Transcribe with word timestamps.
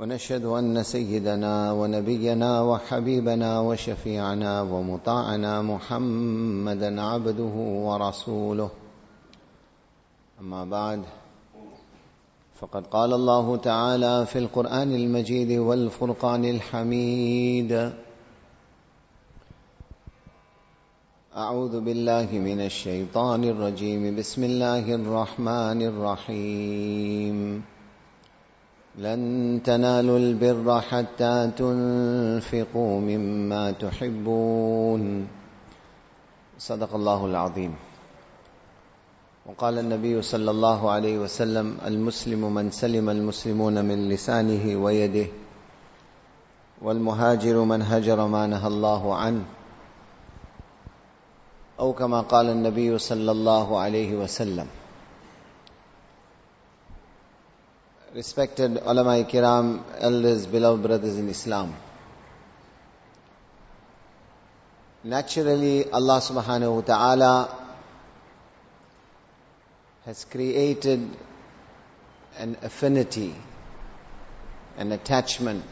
ونشهد 0.00 0.44
أن 0.44 0.82
سيدنا 0.82 1.72
ونبينا 1.72 2.62
وحبيبنا 2.62 3.60
وشفيعنا 3.60 4.62
ومطاعنا 4.62 5.62
محمدا 5.62 7.02
عبده 7.02 7.54
ورسوله. 7.86 8.70
أما 10.40 10.64
بعد 10.64 11.02
فقد 12.60 12.86
قال 12.86 13.12
الله 13.12 13.56
تعالى 13.56 14.26
في 14.26 14.38
القرآن 14.38 14.94
المجيد 14.94 15.52
والفرقان 15.58 16.44
الحميد 16.44 17.92
أعوذ 21.36 21.80
بالله 21.80 22.28
من 22.32 22.60
الشيطان 22.60 23.44
الرجيم 23.44 24.16
بسم 24.16 24.44
الله 24.44 24.94
الرحمن 24.94 25.82
الرحيم. 25.82 27.62
لن 28.98 29.60
تنالوا 29.64 30.18
البر 30.18 30.80
حتى 30.80 31.50
تنفقوا 31.56 33.00
مما 33.00 33.70
تحبون. 33.70 35.28
صدق 36.58 36.94
الله 36.94 37.26
العظيم. 37.26 37.74
وقال 39.46 39.78
النبي 39.78 40.22
صلى 40.22 40.50
الله 40.50 40.90
عليه 40.90 41.18
وسلم 41.18 41.78
المسلم 41.86 42.54
من 42.54 42.70
سلم 42.70 43.10
المسلمون 43.10 43.84
من 43.84 44.08
لسانه 44.08 44.76
ويده 44.76 45.26
والمهاجر 46.82 47.56
من 47.64 47.82
هجر 47.82 48.26
ما 48.26 48.46
نهى 48.46 48.66
الله 48.66 49.14
عنه. 49.14 49.44
أو 51.80 51.92
كما 51.92 52.20
قال 52.20 52.46
النبي 52.50 52.98
صلى 52.98 53.30
الله 53.30 53.78
عليه 53.78 54.16
وسلم. 54.16 54.66
Respected 58.12 58.76
ulama 58.84 59.22
kiram, 59.24 59.84
elders, 60.00 60.44
beloved 60.44 60.82
brothers 60.82 61.16
in 61.16 61.28
Islam. 61.28 61.76
Naturally, 65.04 65.88
Allah 65.88 66.20
subhanahu 66.20 66.74
wa 66.74 66.80
ta'ala 66.80 67.66
has 70.06 70.24
created 70.24 71.08
an 72.36 72.56
affinity, 72.62 73.32
an 74.76 74.90
attachment, 74.90 75.62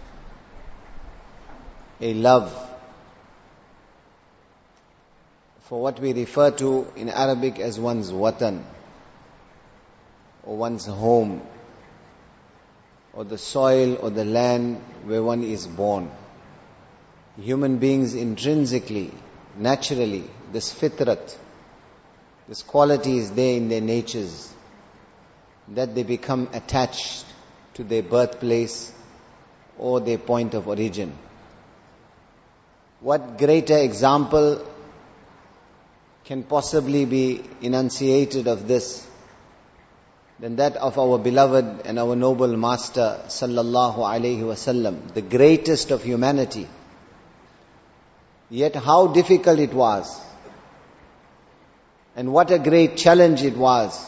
a 2.01 2.15
love 2.15 2.55
for 5.63 5.83
what 5.83 5.99
we 5.99 6.13
refer 6.13 6.53
to 6.53 6.87
in 6.95 7.09
Arabic 7.09 7.59
as 7.59 7.81
one's 7.81 8.13
watan 8.13 8.63
or 10.45 10.57
one's 10.57 10.87
home 10.87 11.43
or 13.19 13.25
the 13.25 13.37
soil 13.37 13.97
or 14.01 14.11
the 14.11 14.25
land 14.25 14.77
where 15.05 15.21
one 15.21 15.43
is 15.43 15.67
born. 15.67 16.09
Human 17.37 17.79
beings 17.79 18.15
intrinsically, 18.15 19.11
naturally, 19.57 20.23
this 20.53 20.73
fitrat, 20.73 21.37
this 22.47 22.63
quality 22.63 23.19
is 23.19 23.33
there 23.33 23.57
in 23.57 23.69
their 23.69 23.81
natures 23.81 24.55
that 25.67 25.97
they 25.97 26.05
become 26.05 26.49
attached 26.53 27.25
to 27.75 27.83
their 27.83 28.05
birthplace 28.05 28.93
or 29.79 29.99
their 29.99 30.19
point 30.19 30.55
of 30.55 30.69
origin. 30.69 31.13
What 33.01 33.37
greater 33.37 33.79
example 33.79 34.65
can 36.25 36.45
possibly 36.45 37.05
be 37.05 37.43
enunciated 37.63 38.47
of 38.47 38.69
this 38.69 39.08
than 40.39 40.57
that 40.57 40.77
of 40.77 40.99
our 40.99 41.19
beloved 41.19 41.87
and 41.87 41.99
our 41.99 42.15
noble 42.15 42.57
master 42.57 43.21
sallallahu 43.27 43.97
alaihi 43.97 44.41
wasallam, 44.41 45.13
the 45.15 45.23
greatest 45.23 45.91
of 45.91 46.03
humanity. 46.03 46.69
Yet 48.51 48.77
how 48.77 49.09
difficult 49.09 49.59
it 49.59 49.75
was 49.75 50.21
and 52.17 52.33
what 52.33 52.51
a 52.51 52.59
great 52.59 52.97
challenge 52.97 53.43
it 53.43 53.57
was 53.57 54.05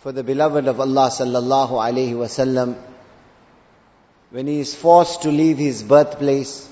for 0.00 0.12
the 0.12 0.24
beloved 0.24 0.66
of 0.66 0.80
Allah 0.80 1.10
sallallahu 1.10 1.70
alaihi 1.70 2.14
wasallam 2.14 2.76
when 4.30 4.46
he 4.46 4.60
is 4.60 4.74
forced 4.74 5.22
to 5.22 5.30
leave 5.30 5.58
his 5.58 5.82
birthplace, 5.82 6.68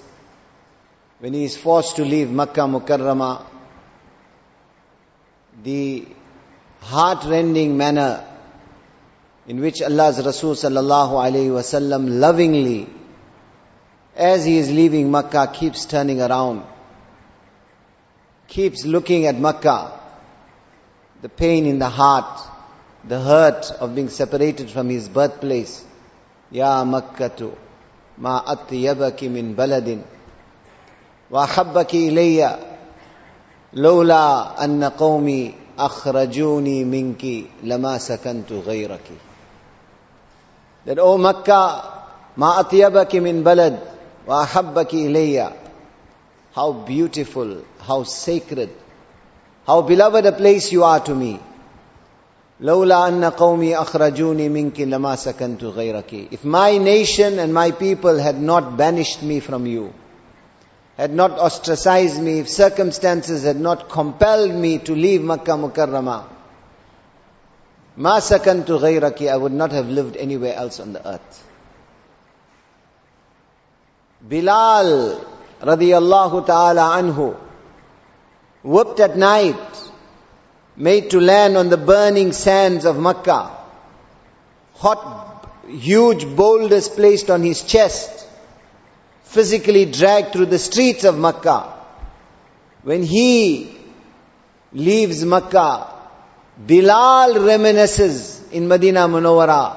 when 1.18 1.34
he 1.34 1.44
is 1.44 1.56
forced 1.56 1.96
to 1.96 2.04
leave 2.04 2.30
Makkah 2.30 2.62
Mukarramah, 2.62 3.44
the 5.64 6.06
heart-rending 6.80 7.76
manner 7.76 8.24
in 9.46 9.60
which 9.60 9.80
Allah's 9.80 10.24
Rasul 10.24 10.54
sallallahu 10.54 11.12
alayhi 11.12 11.48
wasallam 11.48 12.20
lovingly, 12.20 12.86
as 14.14 14.44
he 14.44 14.58
is 14.58 14.70
leaving 14.70 15.10
Makkah, 15.10 15.50
keeps 15.52 15.86
turning 15.86 16.20
around, 16.20 16.64
keeps 18.46 18.84
looking 18.84 19.26
at 19.26 19.38
Makkah, 19.38 19.98
the 21.22 21.28
pain 21.28 21.66
in 21.66 21.78
the 21.78 21.88
heart, 21.88 22.40
the 23.04 23.18
hurt 23.18 23.70
of 23.80 23.94
being 23.94 24.10
separated 24.10 24.70
from 24.70 24.88
his 24.88 25.08
birthplace. 25.08 25.84
Ya 26.50 26.84
Makkatu, 26.84 27.56
ma 28.18 28.42
atyabaki 28.42 29.30
min 29.30 29.54
baladin, 29.54 30.02
wa 31.30 31.46
habbaki 31.46 32.10
ilayya, 32.10 32.58
lawla 33.74 34.58
anna 34.58 34.90
qawmi 34.90 35.54
أخرجوني 35.78 36.84
منك 36.84 37.44
لما 37.62 37.98
سكنت 37.98 38.52
غيرك 38.52 39.08
That, 40.86 40.98
O 40.98 41.18
Makkah, 41.18 41.82
ما 42.36 42.60
أطيبك 42.60 43.16
من 43.16 43.42
بلد 43.42 43.78
وأحبك 44.26 44.94
إلي 44.94 45.52
How 46.54 46.72
beautiful, 46.72 47.58
how 47.78 48.02
sacred, 48.02 48.70
how 49.66 49.82
beloved 49.82 50.26
a 50.26 50.32
place 50.32 50.72
you 50.72 50.82
are 50.84 51.00
to 51.00 51.14
me. 51.14 51.38
لولا 52.60 53.08
أن 53.08 53.24
قومي 53.24 53.76
أخرجوني 53.76 54.48
منك 54.48 54.80
لما 54.80 55.16
سكنت 55.16 55.64
غيرك 55.64 56.28
If 56.32 56.44
my 56.44 56.78
nation 56.78 57.38
and 57.38 57.54
my 57.54 57.70
people 57.70 58.18
had 58.18 58.40
not 58.40 58.76
banished 58.76 59.22
me 59.22 59.40
from 59.40 59.66
you, 59.66 59.92
had 60.98 61.14
not 61.14 61.31
ostracized 61.38 62.20
me, 62.20 62.41
if 62.41 62.48
circumstances 62.48 63.44
had 63.44 63.59
not 63.59 63.88
compelled 63.88 64.53
me 64.53 64.78
to 64.78 64.97
leave 64.97 65.22
Makkah 65.22 65.53
Mukarramah, 65.53 66.25
ma 67.97 68.19
sakantu 68.19 68.81
ghayraki, 68.81 69.31
I 69.31 69.37
would 69.37 69.53
not 69.53 69.70
have 69.70 69.88
lived 69.88 70.16
anywhere 70.16 70.54
else 70.54 70.81
on 70.81 70.92
the 70.92 71.08
earth. 71.08 71.44
Bilal 74.28 75.25
radiyallahu 75.60 76.44
ta'ala 76.44 77.00
anhu, 77.00 77.37
whipped 78.64 78.98
at 78.98 79.16
night, 79.16 79.91
made 80.76 81.10
to 81.10 81.20
land 81.20 81.56
on 81.56 81.69
the 81.69 81.76
burning 81.76 82.32
sands 82.32 82.84
of 82.84 82.98
Makkah, 82.98 83.56
hot, 84.75 85.48
huge 85.69 86.26
boulders 86.26 86.88
placed 86.88 87.31
on 87.31 87.44
his 87.44 87.62
chest, 87.62 88.27
physically 89.28 89.84
dragged 89.84 90.32
through 90.32 90.46
the 90.46 90.58
streets 90.58 91.04
of 91.04 91.19
Makkah. 91.19 91.75
When 92.82 93.02
he 93.02 93.78
leaves 94.72 95.25
Makkah, 95.25 95.94
Bilal 96.66 97.34
reminisces 97.34 98.50
in 98.50 98.66
Medina 98.66 99.00
Munawwara 99.00 99.76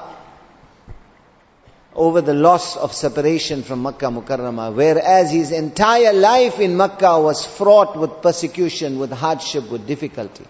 over 1.94 2.22
the 2.22 2.32
loss 2.32 2.76
of 2.76 2.94
separation 2.94 3.62
from 3.62 3.82
Makkah 3.82 4.06
Mukarramah, 4.06 4.74
whereas 4.74 5.30
his 5.30 5.52
entire 5.52 6.14
life 6.14 6.58
in 6.58 6.74
Makkah 6.74 7.20
was 7.20 7.44
fraught 7.44 7.98
with 7.98 8.22
persecution, 8.22 8.98
with 8.98 9.12
hardship, 9.12 9.70
with 9.70 9.86
difficulty. 9.86 10.46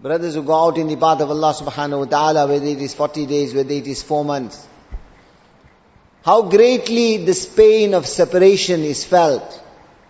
Brothers 0.00 0.34
who 0.34 0.44
go 0.44 0.66
out 0.66 0.78
in 0.78 0.86
the 0.86 0.96
path 0.96 1.20
of 1.20 1.30
Allah 1.30 1.52
subhanahu 1.52 1.98
wa 1.98 2.04
ta'ala, 2.04 2.46
whether 2.46 2.66
it 2.66 2.80
is 2.80 2.94
40 2.94 3.26
days, 3.26 3.52
whether 3.52 3.72
it 3.72 3.86
is 3.88 4.02
4 4.02 4.24
months, 4.24 4.68
how 6.24 6.40
greatly 6.40 7.18
this 7.18 7.44
pain 7.44 7.92
of 7.92 8.06
separation 8.06 8.80
is 8.82 9.04
felt 9.04 9.62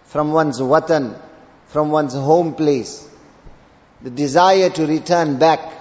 from 0.04 0.32
one's 0.32 0.60
watan, 0.60 1.20
from 1.66 1.90
one's 1.90 2.14
home 2.14 2.54
place. 2.54 3.08
The 4.00 4.10
desire 4.10 4.70
to 4.70 4.86
return 4.86 5.40
back. 5.40 5.72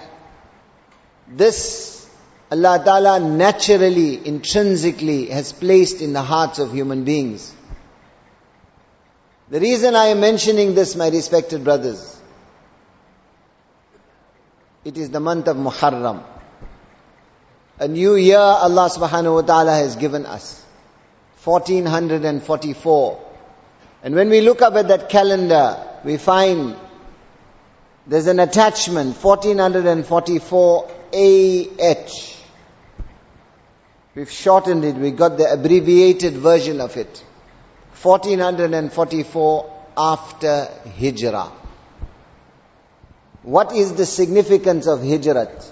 This 1.28 2.04
Allah 2.50 2.82
Ta'ala 2.84 3.20
naturally, 3.20 4.26
intrinsically 4.26 5.26
has 5.26 5.52
placed 5.52 6.00
in 6.00 6.12
the 6.12 6.22
hearts 6.22 6.58
of 6.58 6.72
human 6.72 7.04
beings. 7.04 7.54
The 9.50 9.60
reason 9.60 9.94
I 9.94 10.06
am 10.06 10.20
mentioning 10.20 10.74
this, 10.74 10.96
my 10.96 11.10
respected 11.10 11.62
brothers, 11.62 12.20
it 14.84 14.98
is 14.98 15.10
the 15.10 15.20
month 15.20 15.46
of 15.46 15.56
Muharram. 15.56 16.24
A 17.78 17.88
new 17.88 18.14
year 18.14 18.38
Allah 18.38 18.88
subhanahu 18.88 19.34
wa 19.34 19.42
ta'ala 19.42 19.72
has 19.72 19.96
given 19.96 20.26
us. 20.26 20.64
1444. 21.42 23.20
And 24.02 24.14
when 24.14 24.28
we 24.30 24.40
look 24.40 24.62
up 24.62 24.74
at 24.74 24.88
that 24.88 25.08
calendar, 25.08 25.76
we 26.04 26.16
find 26.16 26.76
there's 28.06 28.26
an 28.26 28.38
attachment, 28.38 29.16
1444 29.16 30.90
AH. 31.12 32.34
We've 34.14 34.30
shortened 34.30 34.84
it, 34.84 34.94
we 34.94 35.10
got 35.10 35.38
the 35.38 35.52
abbreviated 35.52 36.34
version 36.34 36.80
of 36.80 36.96
it. 36.96 37.24
1444 38.02 39.72
after 39.96 40.68
Hijrah. 40.98 41.50
What 43.42 43.74
is 43.74 43.94
the 43.94 44.06
significance 44.06 44.86
of 44.86 45.00
Hijrat? 45.00 45.70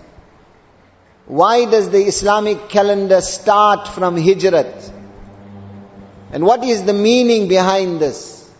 Why 1.27 1.65
does 1.67 1.91
the 1.91 1.99
Islamic 1.99 2.69
calendar 2.69 3.21
start 3.21 3.89
from 3.89 4.17
Hijrat? 4.17 4.93
And 6.33 6.45
what 6.45 6.65
is 6.65 6.85
the 6.85 6.93
meaning 6.93 7.49
behind 7.49 8.01
this? 8.01 8.51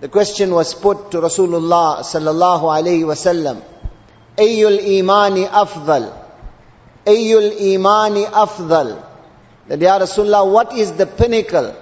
The 0.00 0.08
question 0.08 0.52
was 0.52 0.74
put 0.74 1.10
to 1.10 1.18
Rasulullah 1.18 2.00
sallallahu 2.00 2.62
alayhi 2.62 3.02
wasallam. 3.02 3.62
Ayyul 4.36 4.78
imani 5.00 5.44
afdal. 5.46 6.14
Ayyul 7.04 7.60
imani 7.60 8.24
afdal. 8.24 9.04
That 9.66 9.80
Ya 9.80 9.98
Rasulullah, 9.98 10.50
what 10.50 10.72
is 10.74 10.92
the 10.92 11.06
pinnacle? 11.06 11.74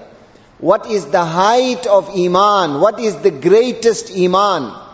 What 0.59 0.91
is 0.91 1.07
the 1.07 1.25
height 1.25 1.87
of 1.87 2.09
iman? 2.17 2.81
What 2.81 2.99
is 2.99 3.17
the 3.17 3.31
greatest 3.31 4.11
iman? 4.17 4.86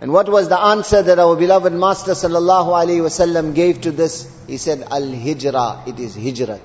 And 0.00 0.12
what 0.12 0.28
was 0.30 0.48
the 0.48 0.58
answer 0.58 1.02
that 1.02 1.18
our 1.18 1.36
beloved 1.36 1.74
Master 1.74 2.12
sallallahu 2.12 2.68
alaihi 2.68 3.02
wasallam 3.02 3.54
gave 3.54 3.82
to 3.82 3.90
this? 3.90 4.26
He 4.46 4.56
said, 4.56 4.82
Al-Hijrah, 4.90 5.84
it 5.86 6.00
is 6.00 6.16
Hijrat. 6.16 6.60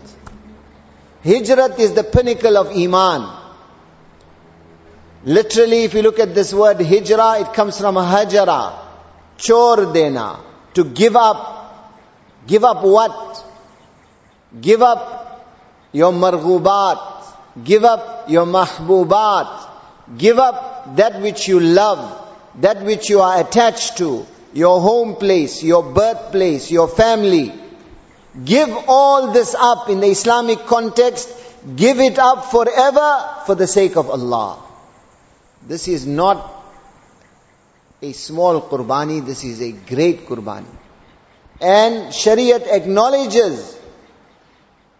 Hijrat 1.23 1.77
is 1.79 1.93
the 1.93 2.03
pinnacle 2.05 2.57
of 2.57 2.67
Iman. 2.67 3.41
Literally, 5.25 5.83
if 5.83 5.93
you 5.93 6.01
look 6.01 6.19
at 6.19 6.33
this 6.33 6.53
word 6.53 6.79
Hijrah, 6.79 7.41
it 7.41 7.53
comes 7.53 7.77
from 7.77 7.95
Hajara, 7.95 8.79
chor 9.45 9.91
dena, 9.91 10.39
to 10.73 10.85
give 10.85 11.17
up. 11.17 11.51
Give 12.47 12.63
up 12.63 12.83
what? 12.83 13.43
Give 14.61 14.81
up 14.81 15.57
your 15.91 16.13
marghubat. 16.13 17.33
Give 17.65 17.83
up 17.83 18.29
your 18.29 18.45
mahbubat. 18.45 19.69
Give 20.17 20.39
up 20.39 20.95
that 20.95 21.21
which 21.21 21.47
you 21.47 21.59
love 21.59 22.24
that 22.61 22.83
which 22.83 23.09
you 23.09 23.21
are 23.21 23.41
attached 23.41 23.97
to, 23.97 24.25
your 24.53 24.79
home 24.81 25.15
place, 25.15 25.61
your 25.63 25.83
birthplace, 25.83 26.71
your 26.71 26.87
family. 26.87 27.53
Give 28.43 28.69
all 28.87 29.31
this 29.31 29.55
up 29.55 29.89
in 29.89 29.99
the 29.99 30.07
Islamic 30.07 30.65
context. 30.65 31.29
Give 31.75 31.99
it 31.99 32.19
up 32.19 32.45
forever 32.45 33.41
for 33.45 33.55
the 33.55 33.67
sake 33.67 33.97
of 33.97 34.09
Allah. 34.09 34.61
This 35.67 35.87
is 35.87 36.05
not 36.05 36.63
a 38.01 38.11
small 38.13 38.61
qurbani, 38.61 39.25
this 39.25 39.43
is 39.43 39.61
a 39.61 39.71
great 39.71 40.27
qurbani. 40.27 40.67
And 41.59 42.13
Shariat 42.13 42.67
acknowledges 42.67 43.77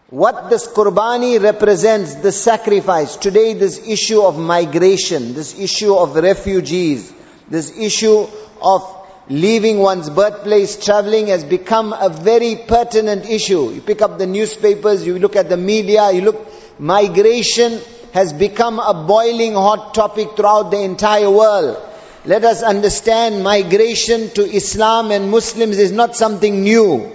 what 0.08 0.50
this 0.50 0.66
qurbani 0.66 1.40
represents, 1.42 2.16
the 2.16 2.32
sacrifice. 2.32 3.16
Today 3.16 3.54
this 3.54 3.86
issue 3.86 4.22
of 4.22 4.38
migration, 4.38 5.34
this 5.34 5.58
issue 5.58 5.94
of 5.94 6.14
refugees, 6.16 7.12
this 7.48 7.76
issue 7.76 8.26
of 8.60 9.06
leaving 9.28 9.78
one's 9.78 10.08
birthplace, 10.10 10.84
traveling 10.84 11.28
has 11.28 11.44
become 11.44 11.92
a 11.92 12.08
very 12.08 12.56
pertinent 12.56 13.28
issue. 13.28 13.70
You 13.70 13.80
pick 13.80 14.02
up 14.02 14.18
the 14.18 14.26
newspapers, 14.26 15.06
you 15.06 15.18
look 15.18 15.36
at 15.36 15.48
the 15.48 15.56
media, 15.56 16.12
you 16.12 16.22
look, 16.22 16.46
migration 16.78 17.80
has 18.12 18.32
become 18.32 18.78
a 18.78 19.04
boiling 19.06 19.54
hot 19.54 19.94
topic 19.94 20.36
throughout 20.36 20.70
the 20.70 20.80
entire 20.80 21.30
world. 21.30 21.76
Let 22.24 22.44
us 22.44 22.62
understand 22.62 23.44
migration 23.44 24.30
to 24.30 24.42
Islam 24.42 25.10
and 25.10 25.30
Muslims 25.30 25.78
is 25.78 25.92
not 25.92 26.16
something 26.16 26.62
new. 26.62 27.12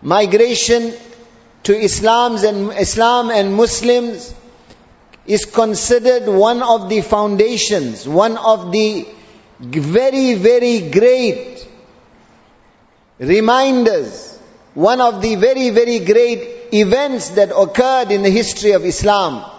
Migration 0.00 0.94
to 1.64 1.76
Islam's 1.78 2.42
and 2.42 2.72
Islam 2.72 3.30
and 3.30 3.54
Muslims 3.54 4.34
is 5.26 5.46
considered 5.46 6.26
one 6.26 6.62
of 6.62 6.88
the 6.88 7.00
foundations, 7.00 8.06
one 8.06 8.36
of 8.36 8.70
the 8.72 9.06
very, 9.64 10.34
very 10.34 10.90
great 10.90 11.66
reminders, 13.18 14.38
one 14.74 15.00
of 15.00 15.22
the 15.22 15.36
very, 15.36 15.70
very 15.70 16.00
great 16.00 16.72
events 16.72 17.30
that 17.30 17.56
occurred 17.56 18.10
in 18.10 18.22
the 18.22 18.30
history 18.30 18.72
of 18.72 18.84
Islam. 18.84 19.50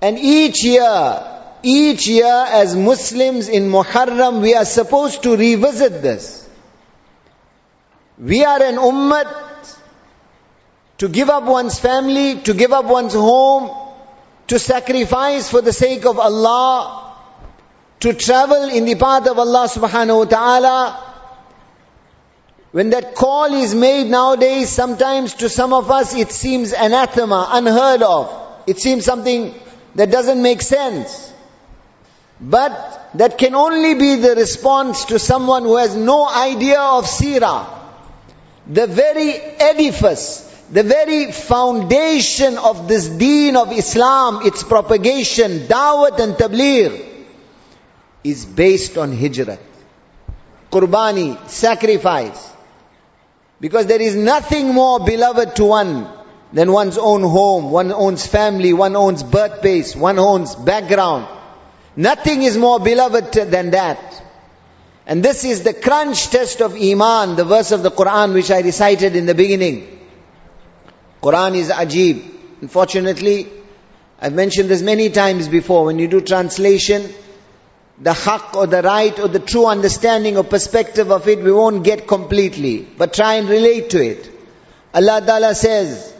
And 0.00 0.18
each 0.18 0.64
year, 0.64 1.22
each 1.62 2.08
year 2.08 2.46
as 2.48 2.74
Muslims 2.74 3.48
in 3.48 3.70
Muharram, 3.70 4.40
we 4.40 4.54
are 4.54 4.64
supposed 4.64 5.22
to 5.24 5.36
revisit 5.36 6.02
this. 6.02 6.48
We 8.18 8.44
are 8.44 8.62
an 8.62 8.76
ummah 8.76 9.42
to 10.98 11.08
give 11.08 11.30
up 11.30 11.44
one's 11.44 11.78
family, 11.78 12.40
to 12.42 12.54
give 12.54 12.72
up 12.72 12.84
one's 12.84 13.14
home, 13.14 13.70
to 14.46 14.58
sacrifice 14.58 15.50
for 15.50 15.60
the 15.60 15.72
sake 15.72 16.04
of 16.06 16.18
Allah, 16.18 17.01
to 18.02 18.12
travel 18.12 18.64
in 18.68 18.84
the 18.84 18.96
path 18.96 19.28
of 19.28 19.38
Allah 19.38 19.68
subhanahu 19.68 20.18
wa 20.18 20.24
ta'ala. 20.24 21.14
When 22.72 22.90
that 22.90 23.14
call 23.14 23.54
is 23.54 23.76
made 23.76 24.08
nowadays, 24.08 24.70
sometimes 24.70 25.34
to 25.34 25.48
some 25.48 25.72
of 25.72 25.88
us 25.88 26.12
it 26.12 26.32
seems 26.32 26.72
anathema, 26.72 27.48
unheard 27.52 28.02
of. 28.02 28.64
It 28.66 28.80
seems 28.80 29.04
something 29.04 29.54
that 29.94 30.10
doesn't 30.10 30.42
make 30.42 30.62
sense. 30.62 31.32
But 32.40 33.10
that 33.14 33.38
can 33.38 33.54
only 33.54 33.94
be 33.94 34.16
the 34.16 34.34
response 34.34 35.04
to 35.04 35.20
someone 35.20 35.62
who 35.62 35.76
has 35.76 35.94
no 35.94 36.28
idea 36.28 36.80
of 36.80 37.04
seerah. 37.04 37.68
The 38.66 38.88
very 38.88 39.32
edifice, 39.32 40.40
the 40.72 40.82
very 40.82 41.30
foundation 41.30 42.58
of 42.58 42.88
this 42.88 43.06
deen 43.06 43.54
of 43.54 43.70
Islam, 43.70 44.44
its 44.44 44.64
propagation, 44.64 45.68
dawat 45.68 46.18
and 46.18 46.34
tabligh, 46.34 47.11
is 48.24 48.44
based 48.44 48.98
on 48.98 49.16
hijrat. 49.16 49.58
Qurbani, 50.70 51.48
sacrifice. 51.48 52.50
Because 53.60 53.86
there 53.86 54.00
is 54.00 54.16
nothing 54.16 54.74
more 54.74 55.00
beloved 55.00 55.56
to 55.56 55.64
one 55.64 56.08
than 56.52 56.72
one's 56.72 56.98
own 56.98 57.22
home, 57.22 57.70
one 57.70 57.92
owns 57.92 58.26
family, 58.26 58.72
one 58.72 58.96
owns 58.96 59.22
birthplace, 59.22 59.94
one 59.94 60.18
owns 60.18 60.54
background. 60.54 61.26
Nothing 61.94 62.42
is 62.42 62.56
more 62.56 62.80
beloved 62.80 63.32
than 63.32 63.70
that. 63.70 64.22
And 65.06 65.22
this 65.22 65.44
is 65.44 65.62
the 65.62 65.74
crunch 65.74 66.28
test 66.30 66.60
of 66.60 66.74
Iman, 66.74 67.36
the 67.36 67.44
verse 67.44 67.72
of 67.72 67.82
the 67.82 67.90
Quran 67.90 68.34
which 68.34 68.50
I 68.50 68.60
recited 68.60 69.16
in 69.16 69.26
the 69.26 69.34
beginning. 69.34 70.00
Quran 71.22 71.54
is 71.56 71.70
ajib. 71.70 72.22
Unfortunately, 72.60 73.48
I've 74.20 74.32
mentioned 74.32 74.68
this 74.68 74.82
many 74.82 75.10
times 75.10 75.48
before, 75.48 75.84
when 75.84 75.98
you 75.98 76.08
do 76.08 76.20
translation, 76.20 77.12
the 77.99 78.13
haq 78.13 78.55
or 78.55 78.67
the 78.67 78.81
right 78.81 79.17
or 79.19 79.27
the 79.27 79.39
true 79.39 79.65
understanding 79.65 80.37
or 80.37 80.43
perspective 80.43 81.11
of 81.11 81.27
it, 81.27 81.39
we 81.39 81.51
won't 81.51 81.83
get 81.83 82.07
completely. 82.07 82.87
But 82.97 83.13
try 83.13 83.35
and 83.35 83.49
relate 83.49 83.89
to 83.91 84.03
it. 84.03 84.29
Allah 84.93 85.21
Ta'ala 85.25 85.55
says, 85.55 86.13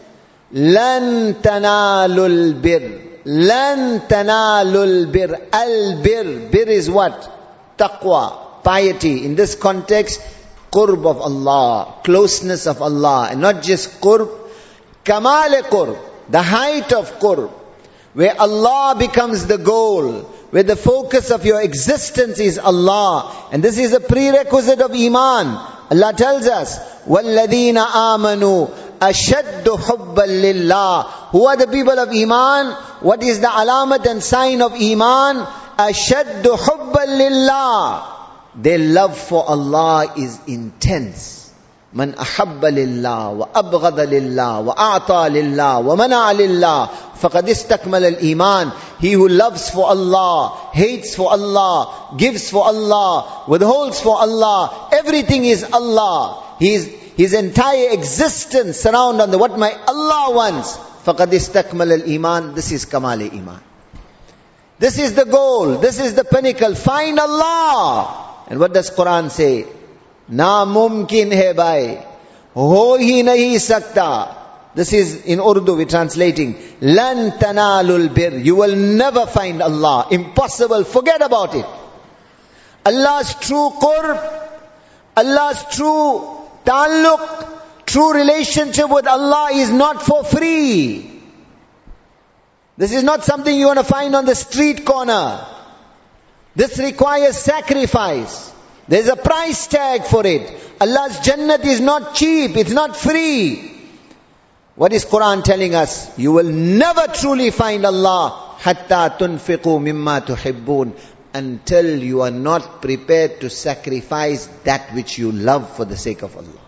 لَن 0.54 1.42
تَنَالُوا 1.42 2.62
الْبِرِّ 2.62 3.08
لَن 3.26 4.08
تَنَالُوا 4.08 5.12
الْبِرِّ 5.12 5.54
Al-bir, 5.54 6.50
bir 6.50 6.70
is 6.70 6.90
what? 6.90 7.78
Taqwa, 7.78 8.64
piety. 8.64 9.26
In 9.26 9.36
this 9.36 9.56
context, 9.56 10.22
qurb 10.72 11.06
of 11.06 11.22
Allah, 11.22 11.96
closeness 12.04 12.66
of 12.68 12.82
Allah. 12.82 13.28
And 13.32 13.42
not 13.42 13.62
just 13.62 14.00
qurb, 14.02 14.30
kamal 15.04 15.62
qurb, 15.64 15.98
the 16.30 16.42
height 16.42 16.94
of 16.94 17.20
qurb. 17.20 17.52
Where 18.14 18.40
Allah 18.40 18.96
becomes 18.98 19.46
the 19.46 19.58
goal, 19.58 20.24
where 20.52 20.64
the 20.64 20.76
focus 20.76 21.32
of 21.32 21.46
your 21.46 21.62
existence 21.62 22.40
is 22.40 22.58
Allah. 22.58 23.50
And 23.52 23.64
this 23.64 23.78
is 23.78 23.94
a 23.94 24.00
prerequisite 24.00 24.82
of 24.82 24.92
Iman. 24.92 25.48
Allah 25.90 26.14
tells 26.16 26.48
us, 26.48 26.80
وَالَّذِينَ 27.06 27.78
آمَنُوا 27.78 28.70
أَشَدُّ 29.00 29.64
حُبًّا 29.64 30.26
لِلَّهِ 30.26 31.06
Who 31.32 31.46
are 31.46 31.58
the 31.58 31.68
people 31.68 31.98
of 32.00 32.10
Iman? 32.10 32.74
What 33.02 33.24
is 33.24 33.40
the 33.40 33.48
alamat 33.48 34.06
and 34.06 34.24
sign 34.24 34.62
of 34.62 34.74
Iman? 34.74 35.46
أَشَدُّ 35.78 36.44
حُبًّا 36.44 37.06
لِلَّهِ 37.06 38.04
Their 38.56 38.80
love 38.80 39.18
for 39.18 39.48
Allah 39.48 40.14
is 40.18 40.40
intense. 40.48 41.41
من 41.94 42.16
أحب 42.16 42.66
لله 42.66 43.30
وأبغض 43.30 44.00
لله 44.00 44.60
وأعطى 44.60 45.30
لله 45.30 45.78
ومنع 45.80 46.32
لله 46.32 46.90
فقد 47.22 47.50
استكمل 47.50 48.06
الإيمان 48.06 48.72
He 49.00 49.14
who 49.14 49.28
loves 49.28 49.70
for 49.70 49.88
Allah, 49.90 50.58
hates 50.74 51.16
for 51.16 51.32
Allah, 51.32 52.16
gives 52.18 52.50
for 52.50 52.66
Allah, 52.66 53.46
withholds 53.48 54.02
for 54.02 54.20
Allah, 54.20 54.90
everything 54.92 55.46
is 55.46 55.64
Allah. 55.64 56.44
His, 56.60 56.88
his 57.16 57.34
entire 57.34 57.92
existence 57.92 58.78
surround 58.78 59.22
on 59.22 59.32
the 59.32 59.38
what 59.38 59.58
my 59.58 59.72
Allah 59.88 60.36
wants. 60.36 60.78
فقد 61.06 61.34
استكمل 61.34 61.94
الإيمان 62.04 62.54
This 62.56 62.72
is 62.72 62.86
Kamal 62.86 63.22
Iman. 63.22 63.60
This 64.80 65.00
is 65.00 65.14
the 65.16 65.26
goal. 65.26 65.78
This 65.78 66.00
is 66.00 66.16
the 66.16 66.24
pinnacle. 66.24 66.76
Find 66.76 67.20
Allah. 67.20 68.44
And 68.50 68.60
what 68.60 68.74
does 68.74 68.92
Quran 68.92 69.32
say? 69.32 69.66
नामुमकिन 70.32 71.34
है 71.34 71.54
भाई 71.54 71.88
हो 72.58 72.96
ही 72.98 73.22
नहीं 73.24 73.58
सकता 73.60 74.10
this 74.78 74.94
is 74.94 75.26
in 75.26 75.40
Urdu, 75.40 75.76
we're 75.76 75.86
translating. 75.86 76.56
Lan 76.82 77.32
tanalul 77.40 78.14
bir. 78.14 78.46
You 78.46 78.58
will 78.58 78.76
never 78.76 79.26
find 79.26 79.60
Allah. 79.60 80.08
Impossible. 80.12 80.84
Forget 80.84 81.24
about 81.24 81.56
it. 81.56 81.66
Allah's 82.86 83.34
true 83.34 83.72
qurb, 83.72 84.52
Allah's 85.18 85.64
true 85.76 86.40
taluk, 86.64 87.86
true 87.88 88.14
relationship 88.14 88.92
with 88.92 89.08
Allah 89.08 89.50
is 89.52 89.72
not 89.72 90.04
for 90.04 90.24
free. 90.24 91.10
This 92.78 92.94
is 92.94 93.02
not 93.02 93.24
something 93.24 93.58
you 93.58 93.66
want 93.66 93.80
to 93.80 93.84
find 93.84 94.16
on 94.16 94.26
the 94.26 94.36
street 94.36 94.86
corner. 94.86 95.44
This 96.56 96.78
requires 96.78 97.36
sacrifice. 97.36 98.54
There's 98.89 99.09
a 99.09 99.17
price 99.17 99.67
tag 99.69 100.05
for 100.05 100.27
it. 100.27 100.43
Allah's 100.81 101.19
Jannat 101.19 101.65
is 101.65 101.81
not 101.81 102.15
cheap, 102.15 102.57
it's 102.57 102.73
not 102.73 102.97
free. 102.97 103.71
What 104.75 104.93
is 104.93 105.05
Quran 105.05 105.45
telling 105.45 105.75
us? 105.75 106.19
You 106.19 106.33
will 106.33 106.51
never 106.51 107.07
truly 107.09 107.51
find 107.51 107.85
Allah 107.85 108.57
hatta 108.59 109.15
tunfiqu 109.19 109.79
mimma 109.81 110.23
tuhibbun 110.27 110.93
until 111.35 112.03
you 112.03 112.23
are 112.23 112.31
not 112.31 112.83
prepared 112.83 113.41
to 113.41 113.51
sacrifice 113.51 114.47
that 114.65 114.95
which 114.95 115.19
you 115.19 115.31
love 115.33 115.77
for 115.77 115.85
the 115.85 115.97
sake 115.97 116.23
of 116.23 116.37
Allah. 116.37 116.63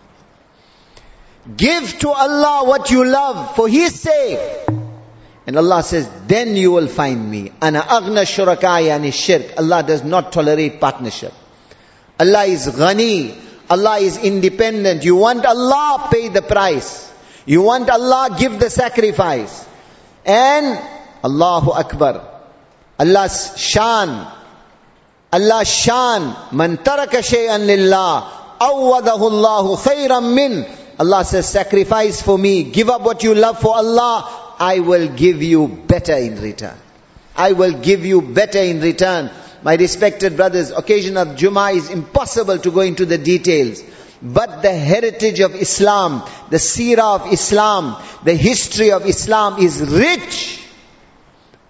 Give 1.56 1.99
to 2.00 2.11
Allah 2.11 2.64
what 2.66 2.90
you 2.90 3.04
love 3.04 3.56
for 3.56 3.68
His 3.68 4.00
sake. 4.00 4.40
And 5.47 5.59
Allah 5.59 5.83
says, 5.83 6.09
then 6.26 6.56
you 6.56 6.73
will 6.73 6.87
find 6.87 7.30
me. 7.30 7.52
Ana 7.61 7.80
aghna 7.80 8.25
shurakai 8.25 8.90
ani 8.90 9.11
shirk. 9.11 9.59
Allah 9.59 9.83
does 9.83 10.02
not 10.02 10.33
tolerate 10.33 10.80
partnership. 10.80 11.33
Allah 12.18 12.44
is 12.44 12.66
ghani. 12.68 13.35
Allah 13.68 13.99
is 13.99 14.18
independent. 14.18 15.04
You 15.04 15.16
want 15.16 15.44
Allah, 15.47 16.09
pay 16.11 16.28
the 16.28 16.42
price. 16.42 17.12
You 17.47 17.62
want 17.62 17.88
Allah, 17.90 18.37
give 18.38 18.61
the 18.61 18.71
sacrifice. 18.71 19.66
And 20.25 20.78
Allahu 21.25 21.71
Akbar. 21.73 22.23
Allah's 22.99 23.59
shan. 23.59 24.26
Allah's 25.33 25.68
shan. 25.68 26.37
Man 26.52 26.76
taraka 26.78 27.25
shay'an 27.25 27.66
lillah. 27.66 28.56
Awwadahu 28.61 29.30
Allahu 29.33 29.76
khayran 29.76 30.35
min. 30.35 30.66
Allah 30.99 31.25
says, 31.25 31.49
sacrifice 31.49 32.23
for 32.23 32.38
me. 32.38 32.64
Give 32.64 32.88
up 32.88 33.02
what 33.02 33.23
you 33.25 33.35
love 33.35 33.61
for 33.61 33.75
Allah. 33.75 34.54
I 34.59 34.78
will 34.78 35.09
give 35.09 35.42
you 35.42 35.66
better 35.66 36.14
in 36.14 36.40
return. 36.40 36.76
I 37.37 37.52
will 37.52 37.73
give 37.73 38.06
you 38.06 38.23
better 38.23 38.61
in 38.61 38.80
return. 38.80 39.30
My 39.64 39.76
respected 39.76 40.37
brothers, 40.37 40.71
occasion 40.71 41.16
of 41.16 41.28
Jummah 41.28 41.75
is 41.75 41.88
impossible 41.88 42.59
to 42.59 42.71
go 42.71 42.80
into 42.80 43.06
the 43.06 43.16
details. 43.16 43.83
But 44.21 44.61
the 44.61 44.73
heritage 44.73 45.40
of 45.40 45.54
Islam, 45.54 46.23
the 46.50 46.59
seerah 46.59 47.21
of 47.21 47.33
Islam, 47.33 47.97
the 48.25 48.35
history 48.35 48.92
of 48.92 49.06
Islam 49.06 49.59
is 49.62 49.80
rich, 49.80 50.62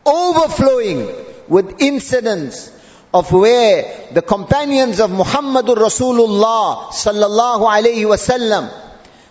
overflowing 0.04 1.08
with 1.48 1.80
incidents 1.80 2.72
of 3.12 3.30
where 3.32 4.08
the 4.12 4.22
companions 4.22 4.98
of 4.98 5.10
Muhammadur 5.10 5.76
Rasulullah 5.76 6.88
sallallahu 6.88 7.62
alayhi 7.62 8.04
wasallam 8.04 8.83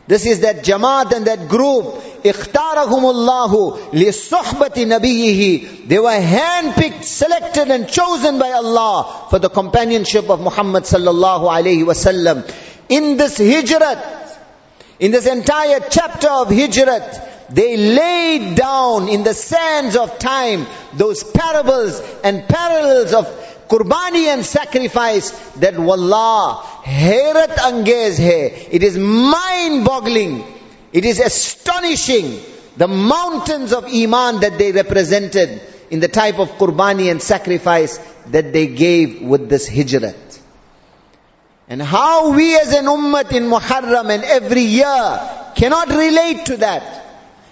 this 0.08 0.24
is 0.24 0.40
that 0.40 0.64
Jamaat 0.64 1.12
and 1.12 1.26
that 1.26 1.48
group. 1.48 1.94
اختارهم 2.24 3.04
الله 3.04 3.78
لصحبة 3.92 4.84
نبيه. 4.84 5.86
They 5.86 5.98
were 5.98 6.10
handpicked, 6.10 7.04
selected 7.04 7.70
and 7.70 7.88
chosen 7.88 8.38
by 8.38 8.50
Allah 8.50 9.26
for 9.30 9.38
the 9.38 9.50
companionship 9.50 10.28
of 10.28 10.40
Muhammad 10.40 10.84
sallallahu 10.84 11.48
alayhi 11.48 11.84
wasallam. 11.84 12.50
In 12.88 13.18
this 13.18 13.38
hijrat, 13.38 14.36
in 14.98 15.12
this 15.12 15.26
entire 15.26 15.80
chapter 15.90 16.28
of 16.28 16.48
hijrat, 16.48 17.50
they 17.50 17.76
laid 17.76 18.56
down 18.56 19.08
in 19.08 19.22
the 19.22 19.34
sands 19.34 19.94
of 19.94 20.18
time 20.18 20.66
those 20.94 21.22
parables 21.22 22.00
and 22.24 22.48
parallels 22.48 23.12
of 23.12 23.26
sacrifice 24.43 25.31
that 25.57 25.77
wallah, 25.77 26.63
hairat 26.83 27.55
angez 27.57 28.17
hai. 28.17 28.67
It 28.71 28.83
is 28.83 28.97
mind 28.97 29.85
boggling. 29.85 30.43
It 30.91 31.05
is 31.05 31.19
astonishing. 31.19 32.39
The 32.77 32.87
mountains 32.87 33.71
of 33.71 33.85
iman 33.85 34.39
that 34.41 34.57
they 34.57 34.71
represented 34.71 35.61
in 35.91 35.99
the 35.99 36.07
type 36.07 36.39
of 36.39 36.49
qurbani 36.57 37.11
and 37.11 37.21
sacrifice 37.21 37.99
that 38.27 38.51
they 38.51 38.67
gave 38.67 39.21
with 39.21 39.49
this 39.49 39.69
hijrat. 39.69 40.39
And 41.67 41.81
how 41.81 42.33
we 42.35 42.55
as 42.57 42.73
an 42.73 42.85
ummah 42.85 43.31
in 43.31 43.43
Muharram 43.43 44.09
and 44.09 44.23
every 44.23 44.63
year 44.63 45.51
cannot 45.55 45.89
relate 45.89 46.45
to 46.47 46.57
that. 46.57 47.01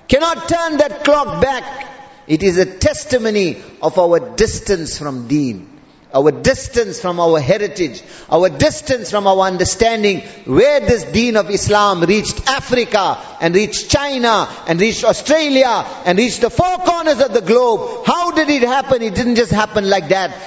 Cannot 0.08 0.50
turn 0.50 0.78
that 0.78 1.04
clock 1.04 1.42
back. 1.42 1.88
It 2.28 2.44
is 2.44 2.58
a 2.58 2.66
testimony 2.66 3.62
of 3.82 3.98
our 3.98 4.20
distance 4.36 4.98
from 4.98 5.28
deen 5.28 5.71
our 6.14 6.32
distance 6.32 7.00
from 7.00 7.20
our 7.20 7.40
heritage, 7.40 8.04
our 8.30 8.50
distance 8.50 9.10
from 9.10 9.28
our 9.28 9.40
understanding 9.48 10.22
where 10.46 10.80
this 10.82 11.04
deen 11.06 11.38
of 11.38 11.50
Islam 11.50 12.02
reached 12.02 12.48
Africa 12.48 13.18
and 13.40 13.56
reached 13.56 13.90
China 13.90 14.48
and 14.68 14.80
reached 14.80 15.04
Australia 15.04 15.86
and 16.06 16.18
reached 16.18 16.42
the 16.42 16.50
four 16.50 16.78
corners 16.78 17.22
of 17.22 17.34
the 17.34 17.42
globe. 17.42 18.06
How 18.06 18.32
did 18.32 18.50
it 18.50 18.64
happen? 18.64 19.02
It 19.02 19.16
didn't 19.16 19.36
just 19.36 19.52
happen 19.52 19.90
like 19.90 20.10
that. 20.10 20.38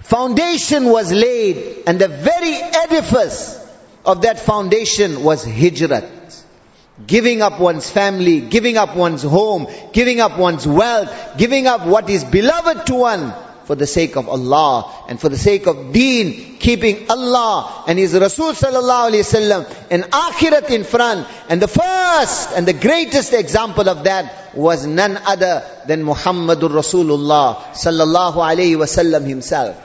Foundation 0.00 0.86
was 0.86 1.12
laid 1.12 1.84
and 1.86 1.98
the 1.98 2.08
very 2.08 2.54
edifice 2.54 3.58
of 4.04 4.22
that 4.22 4.38
foundation 4.38 5.22
was 5.22 5.44
hijrat. 5.44 6.10
Giving 7.06 7.40
up 7.40 7.58
one's 7.58 7.88
family, 7.88 8.42
giving 8.42 8.76
up 8.76 8.94
one's 8.94 9.22
home, 9.22 9.66
giving 9.92 10.20
up 10.20 10.38
one's 10.38 10.66
wealth, 10.66 11.38
giving 11.38 11.66
up 11.66 11.86
what 11.86 12.10
is 12.10 12.22
beloved 12.22 12.86
to 12.88 12.94
one 12.94 13.32
for 13.64 13.74
the 13.74 13.86
sake 13.86 14.16
of 14.16 14.28
Allah 14.28 15.06
and 15.08 15.20
for 15.20 15.28
the 15.28 15.38
sake 15.38 15.66
of 15.66 15.92
deen, 15.92 16.56
keeping 16.58 17.10
Allah 17.10 17.84
and 17.86 17.98
His 17.98 18.14
Rasul 18.14 18.52
sallallahu 18.52 19.10
alayhi 19.10 19.24
wasallam 19.24 19.86
and 19.90 20.04
akhirat 20.04 20.70
in 20.70 20.84
front. 20.84 21.26
And 21.48 21.60
the 21.60 21.68
first 21.68 22.52
and 22.56 22.66
the 22.66 22.72
greatest 22.72 23.32
example 23.32 23.88
of 23.88 24.04
that 24.04 24.54
was 24.54 24.86
none 24.86 25.16
other 25.16 25.64
than 25.86 26.02
Muhammadur 26.02 26.70
Rasulullah 26.70 27.56
sallallahu 27.72 28.34
alayhi 28.34 28.76
wasallam 28.76 29.26
himself. 29.26 29.76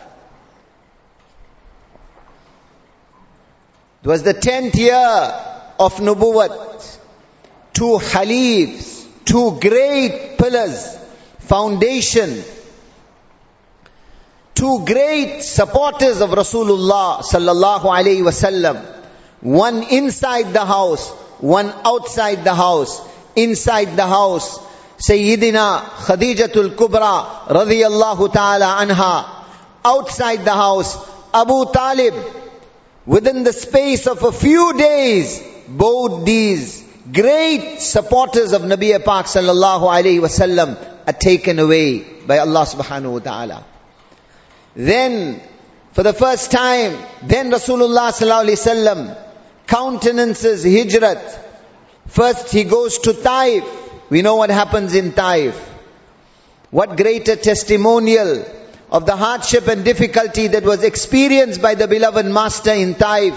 It 4.03 4.07
was 4.07 4.23
the 4.23 4.33
tenth 4.33 4.75
year 4.75 4.95
of 5.79 5.95
Nubuwat. 5.95 6.97
Two 7.73 7.99
Khalifs, 7.99 9.05
two 9.25 9.59
great 9.59 10.37
pillars, 10.37 10.97
foundation, 11.39 12.41
two 14.57 14.83
great 14.85 15.43
supporters 15.43 16.19
of 16.19 16.31
Rasulullah 16.31 17.21
sallallahu 17.21 17.83
alayhi 17.97 18.23
wasallam. 18.27 18.77
One 19.41 19.83
inside 19.83 20.51
the 20.51 20.65
house, 20.65 21.09
one 21.39 21.71
outside 21.85 22.43
the 22.43 22.55
house. 22.55 22.99
Inside 23.35 23.95
the 23.95 24.07
house, 24.07 24.57
Sayyidina 24.97 25.81
Khadijatul 26.07 26.75
Kubra 26.75 27.45
radiyallahu 27.59 28.33
ta'ala 28.33 28.77
anha. 28.81 29.45
Outside 29.85 30.43
the 30.43 30.53
house, 30.53 30.97
Abu 31.31 31.71
Talib. 31.71 32.15
Within 33.05 33.43
the 33.43 33.53
space 33.53 34.07
of 34.07 34.23
a 34.23 34.31
few 34.31 34.73
days, 34.73 35.39
both 35.69 36.25
these 36.25 36.83
great 37.13 37.79
supporters 37.79 38.53
of 38.53 38.63
Nabi 38.63 38.91
Pak 39.05 39.27
sallallahu 39.27 39.85
alayhi 39.97 40.19
wasallam 40.19 40.75
are 41.07 41.13
taken 41.13 41.59
away 41.59 41.99
by 42.25 42.39
Allah 42.39 42.65
subhanahu 42.65 43.13
wa 43.13 43.19
ta'ala. 43.19 43.76
Then, 44.77 45.41
for 45.93 46.03
the 46.03 46.13
first 46.13 46.51
time, 46.51 47.03
then 47.23 47.49
Rasulullah 47.49 48.13
sallallahu 48.13 49.17
countenances 49.65 50.63
hijrat. 50.63 51.39
First 52.05 52.51
he 52.51 52.63
goes 52.63 52.99
to 52.99 53.13
Taif. 53.13 53.63
We 54.11 54.21
know 54.21 54.35
what 54.35 54.51
happens 54.51 54.93
in 54.93 55.13
Taif. 55.13 55.57
What 56.69 56.95
greater 56.95 57.35
testimonial 57.35 58.45
of 58.91 59.07
the 59.07 59.15
hardship 59.15 59.67
and 59.67 59.83
difficulty 59.83 60.45
that 60.47 60.63
was 60.63 60.83
experienced 60.83 61.59
by 61.59 61.73
the 61.73 61.87
beloved 61.87 62.27
master 62.27 62.71
in 62.71 62.93
Taif. 62.93 63.33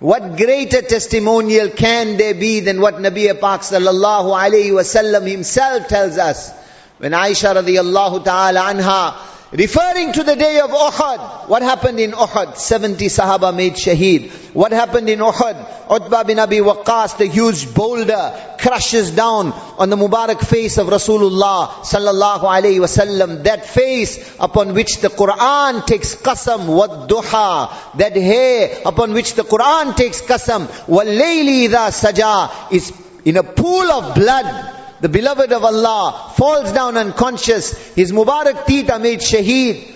What 0.00 0.36
greater 0.36 0.82
testimonial 0.82 1.68
can 1.70 2.16
there 2.16 2.34
be 2.34 2.60
than 2.60 2.80
what 2.80 2.96
Nabi 2.96 3.28
Pak 3.40 3.60
sallallahu 3.60 4.36
alayhi 4.36 4.70
wasallam 4.70 5.24
himself 5.30 5.86
tells 5.86 6.18
us? 6.18 6.50
When 6.98 7.12
Aisha 7.12 7.54
radiallahu 7.54 8.24
ta'ala 8.24 8.60
anha 8.60 9.37
Referring 9.50 10.12
to 10.12 10.24
the 10.24 10.36
day 10.36 10.60
of 10.60 10.68
Uhud, 10.68 11.48
what 11.48 11.62
happened 11.62 11.98
in 11.98 12.10
Uhud? 12.12 12.58
70 12.58 13.06
Sahaba 13.06 13.56
made 13.56 13.72
shaheed. 13.72 14.30
What 14.52 14.72
happened 14.72 15.08
in 15.08 15.20
Uhud? 15.20 15.90
Utbah 15.90 16.24
bin 16.24 16.38
Abi 16.38 16.58
Waqqas, 16.58 17.16
the 17.16 17.24
huge 17.24 17.72
boulder, 17.72 18.56
crushes 18.58 19.10
down 19.10 19.52
on 19.78 19.88
the 19.88 19.96
Mubarak 19.96 20.46
face 20.46 20.76
of 20.76 20.88
Rasulullah 20.88 21.68
sallallahu 21.80 22.40
alayhi 22.40 22.78
wasallam. 22.78 23.44
That 23.44 23.64
face 23.64 24.36
upon 24.38 24.74
which 24.74 24.98
the 24.98 25.08
Quran 25.08 25.86
takes 25.86 26.14
qasam, 26.14 26.66
what 26.66 27.08
duha. 27.08 27.96
That 27.96 28.16
hair 28.16 28.82
upon 28.84 29.14
which 29.14 29.32
the 29.32 29.44
Quran 29.44 29.96
takes 29.96 30.20
qasam, 30.20 30.66
walayli 30.86 31.70
idha 31.70 31.88
saja, 31.88 32.70
is 32.70 32.92
in 33.24 33.38
a 33.38 33.42
pool 33.42 33.90
of 33.92 34.14
blood 34.14 34.77
the 35.00 35.08
beloved 35.08 35.52
of 35.52 35.64
Allah, 35.64 36.32
falls 36.36 36.72
down 36.72 36.96
unconscious. 36.96 37.94
His 37.94 38.12
Mubarak 38.12 38.66
teeth 38.66 38.90
are 38.90 38.98
made 38.98 39.20
shaheed. 39.20 39.94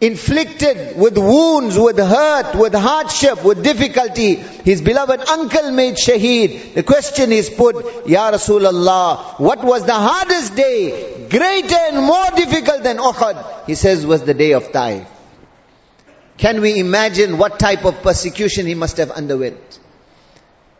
Inflicted 0.00 0.96
with 0.96 1.16
wounds, 1.16 1.78
with 1.78 1.96
hurt, 1.96 2.56
with 2.56 2.74
hardship, 2.74 3.44
with 3.44 3.62
difficulty. 3.62 4.34
His 4.34 4.82
beloved 4.82 5.28
uncle 5.28 5.70
made 5.70 5.94
shaheed. 5.94 6.74
The 6.74 6.82
question 6.82 7.30
is 7.30 7.50
put, 7.50 8.08
Ya 8.08 8.32
Rasulullah, 8.32 9.38
what 9.38 9.62
was 9.62 9.84
the 9.86 9.94
hardest 9.94 10.56
day, 10.56 11.28
greater 11.28 11.76
and 11.76 12.04
more 12.04 12.30
difficult 12.34 12.82
than 12.82 12.96
Uhud? 12.96 13.66
He 13.66 13.76
says 13.76 14.04
was 14.04 14.22
the 14.24 14.34
day 14.34 14.52
of 14.52 14.72
Taif. 14.72 15.06
Can 16.36 16.60
we 16.60 16.80
imagine 16.80 17.38
what 17.38 17.60
type 17.60 17.84
of 17.84 18.02
persecution 18.02 18.66
he 18.66 18.74
must 18.74 18.96
have 18.96 19.12
underwent? 19.12 19.78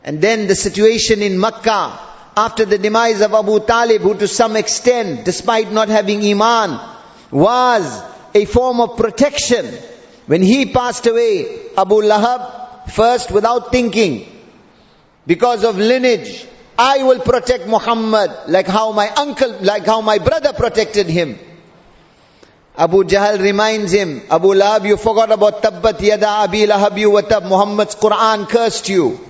And 0.02 0.20
then 0.20 0.48
the 0.48 0.56
situation 0.56 1.22
in 1.22 1.38
Makkah, 1.38 2.11
after 2.36 2.64
the 2.64 2.78
demise 2.78 3.20
of 3.20 3.34
Abu 3.34 3.60
Talib, 3.60 4.02
who 4.02 4.14
to 4.14 4.28
some 4.28 4.56
extent, 4.56 5.24
despite 5.24 5.70
not 5.70 5.88
having 5.88 6.24
Iman, 6.24 6.80
was 7.30 8.02
a 8.34 8.44
form 8.46 8.80
of 8.80 8.96
protection. 8.96 9.66
When 10.26 10.42
he 10.42 10.66
passed 10.66 11.06
away, 11.06 11.70
Abu 11.76 11.96
Lahab, 12.02 12.90
first 12.90 13.30
without 13.30 13.70
thinking, 13.70 14.26
because 15.26 15.64
of 15.64 15.76
lineage, 15.76 16.46
I 16.78 17.02
will 17.02 17.20
protect 17.20 17.66
Muhammad 17.66 18.30
like 18.48 18.66
how 18.66 18.92
my 18.92 19.08
uncle, 19.08 19.58
like 19.60 19.84
how 19.84 20.00
my 20.00 20.18
brother 20.18 20.52
protected 20.52 21.06
him. 21.06 21.38
Abu 22.76 23.04
Jahl 23.04 23.38
reminds 23.38 23.92
him, 23.92 24.22
Abu 24.30 24.48
Lahab, 24.54 24.86
you 24.86 24.96
forgot 24.96 25.30
about 25.30 25.62
Tabbat 25.62 26.00
Yada 26.00 26.28
Abi 26.28 26.66
Lahab 26.66 26.96
you 26.96 27.12
Muhammad's 27.12 27.94
Quran 27.94 28.48
cursed 28.48 28.88
you. 28.88 29.20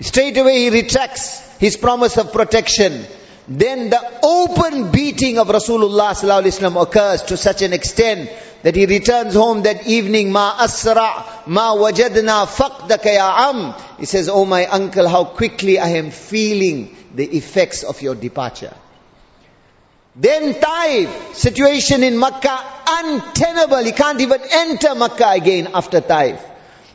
Straight 0.00 0.36
away 0.36 0.58
he 0.58 0.70
retracts 0.70 1.45
his 1.58 1.76
promise 1.76 2.16
of 2.18 2.32
protection. 2.32 3.04
Then 3.48 3.90
the 3.90 4.20
open 4.24 4.90
beating 4.90 5.38
of 5.38 5.48
Rasulullah 5.48 6.82
occurs 6.82 7.22
to 7.22 7.36
such 7.36 7.62
an 7.62 7.72
extent 7.72 8.30
that 8.62 8.74
he 8.74 8.86
returns 8.86 9.34
home 9.34 9.62
that 9.62 9.86
evening, 9.86 10.32
Ma 10.32 10.56
asra, 10.58 11.24
ma 11.46 11.76
wajadna 11.76 12.46
faqdaka 12.46 13.14
ya 13.14 13.50
am. 13.50 13.74
He 13.98 14.06
says, 14.06 14.28
Oh 14.28 14.44
my 14.44 14.66
uncle, 14.66 15.08
how 15.08 15.24
quickly 15.24 15.78
I 15.78 15.90
am 15.90 16.10
feeling 16.10 16.96
the 17.14 17.24
effects 17.24 17.84
of 17.84 18.02
your 18.02 18.16
departure. 18.16 18.74
Then 20.16 20.58
Taif, 20.60 21.36
situation 21.36 22.02
in 22.02 22.18
Makkah, 22.18 22.64
untenable. 22.88 23.84
He 23.84 23.92
can't 23.92 24.20
even 24.20 24.40
enter 24.50 24.94
Makkah 24.94 25.32
again 25.32 25.68
after 25.72 26.00
Taif. 26.00 26.40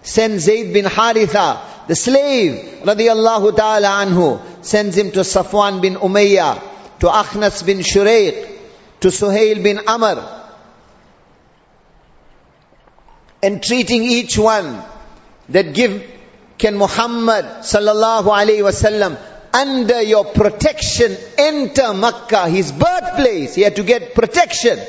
Send 0.01 0.41
Zayd 0.41 0.73
bin 0.73 0.85
Haritha, 0.85 1.87
the 1.87 1.95
slave, 1.95 2.81
radiallahu 2.83 3.55
ta'ala 3.55 4.05
anhu, 4.05 4.41
sends 4.61 4.97
him 4.97 5.11
to 5.11 5.19
Safwan 5.19 5.81
bin 5.81 5.95
Umayyah, 5.95 6.61
to 6.99 7.07
Akhnas 7.07 7.65
bin 7.65 7.79
Shuraiq, 7.79 8.59
to 9.01 9.07
Suhail 9.09 9.63
bin 9.63 9.79
Amr, 9.87 10.23
entreating 13.43 14.03
each 14.03 14.37
one 14.37 14.83
that 15.49 15.73
give, 15.73 16.07
can 16.57 16.77
Muhammad 16.77 17.45
sallallahu 17.61 18.25
alayhi 18.25 18.61
wasallam 18.61 19.17
under 19.53 20.01
your 20.01 20.25
protection 20.25 21.17
enter 21.37 21.93
Makkah, 21.93 22.49
his 22.49 22.71
birthplace. 22.71 23.55
He 23.55 23.63
had 23.63 23.75
to 23.75 23.83
get 23.83 24.13
protection. 24.15 24.79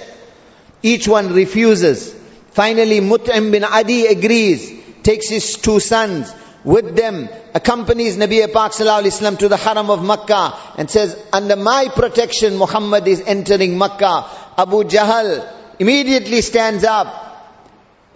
Each 0.83 1.09
one 1.09 1.33
refuses. 1.33 2.15
Finally, 2.51 3.01
Mut'im 3.01 3.51
bin 3.51 3.65
Adi 3.65 4.07
agrees, 4.07 4.73
takes 5.03 5.29
his 5.29 5.57
two 5.57 5.81
sons, 5.81 6.33
with 6.65 6.97
them, 6.97 7.29
accompanies 7.55 8.17
Nabi 8.17 8.53
Pak 8.53 8.73
Islam 9.05 9.37
to 9.39 9.49
the 9.49 9.57
Haram 9.57 9.91
of 9.91 10.05
Makkah 10.05 10.57
and 10.79 10.91
says, 10.91 11.21
under 11.33 11.57
my 11.57 11.89
protection 11.95 12.57
Muhammad 12.57 13.07
is 13.09 13.21
entering 13.21 13.77
Makkah. 13.77 14.27
Abu 14.57 14.85
Jahl 14.85 15.49
immediately 15.79 16.41
stands 16.41 16.85
up. 16.85 17.19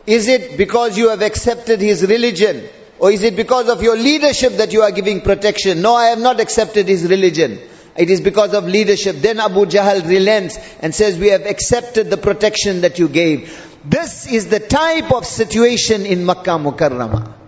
Is 0.07 0.29
it 0.29 0.57
because 0.57 0.97
you 0.97 1.09
have 1.09 1.23
accepted 1.23 1.81
his 1.81 2.07
religion? 2.07 2.69
Or 2.99 3.11
is 3.11 3.23
it 3.25 3.35
because 3.35 3.69
of 3.69 3.83
your 3.83 3.97
leadership 3.97 4.55
that 4.55 4.73
you 4.73 4.83
are 4.83 4.93
giving 4.93 5.21
protection? 5.21 5.83
No, 5.83 5.95
I 5.95 6.07
have 6.07 6.21
not 6.21 6.41
accepted 6.41 6.87
his 6.87 7.05
religion. 7.05 7.59
It 7.97 8.11
is 8.11 8.21
because 8.21 8.55
of 8.55 8.65
leadership. 8.65 9.17
Then 9.17 9.41
Abu 9.41 9.67
Jahl 9.67 10.07
relents 10.07 10.59
and 10.81 10.95
says, 10.95 11.19
we 11.19 11.29
have 11.29 11.47
accepted 11.47 12.11
the 12.11 12.17
protection 12.17 12.83
that 12.83 12.99
you 12.99 13.09
gave. 13.09 13.81
This 13.85 14.27
is 14.27 14.49
the 14.49 14.61
type 14.61 15.13
of 15.13 15.27
situation 15.27 16.07
in 16.07 16.25
Makkah 16.25 16.59
Mukarramah. 16.59 17.46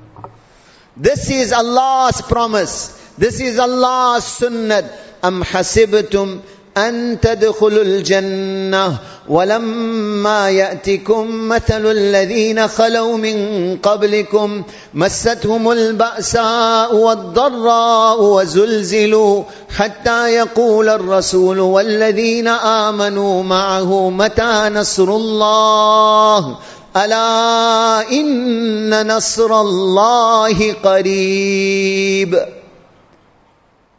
This 1.01 1.31
is 1.31 1.53
Allah's 1.53 2.21
promise. 2.23 2.95
This 3.19 3.41
is 3.41 3.59
Allah's 3.59 4.25
sunnah. 4.25 4.85
أم 5.25 5.45
حسبتم 5.45 6.41
أن 6.77 7.21
تدخلوا 7.21 7.83
الجنة 7.83 8.97
ولما 9.29 10.51
يأتكم 10.51 11.49
مثل 11.49 11.87
الذين 11.91 12.69
خلوا 12.69 13.17
من 13.17 13.37
قبلكم 13.77 14.63
مستهم 14.95 15.73
البأساء 15.73 16.95
والضراء 16.95 18.23
وزلزلوا 18.23 19.45
حتى 19.77 20.35
يقول 20.35 20.89
الرسول 20.89 21.61
والذين 21.61 22.49
آمنوا 22.49 23.43
معه 23.43 24.11
متى 24.11 24.69
نصر 24.73 25.09
الله 25.09 26.59
ألا 26.98 28.12
إن 28.12 29.08
نصر 29.16 29.62
الله 29.62 30.74
قريب 30.74 32.40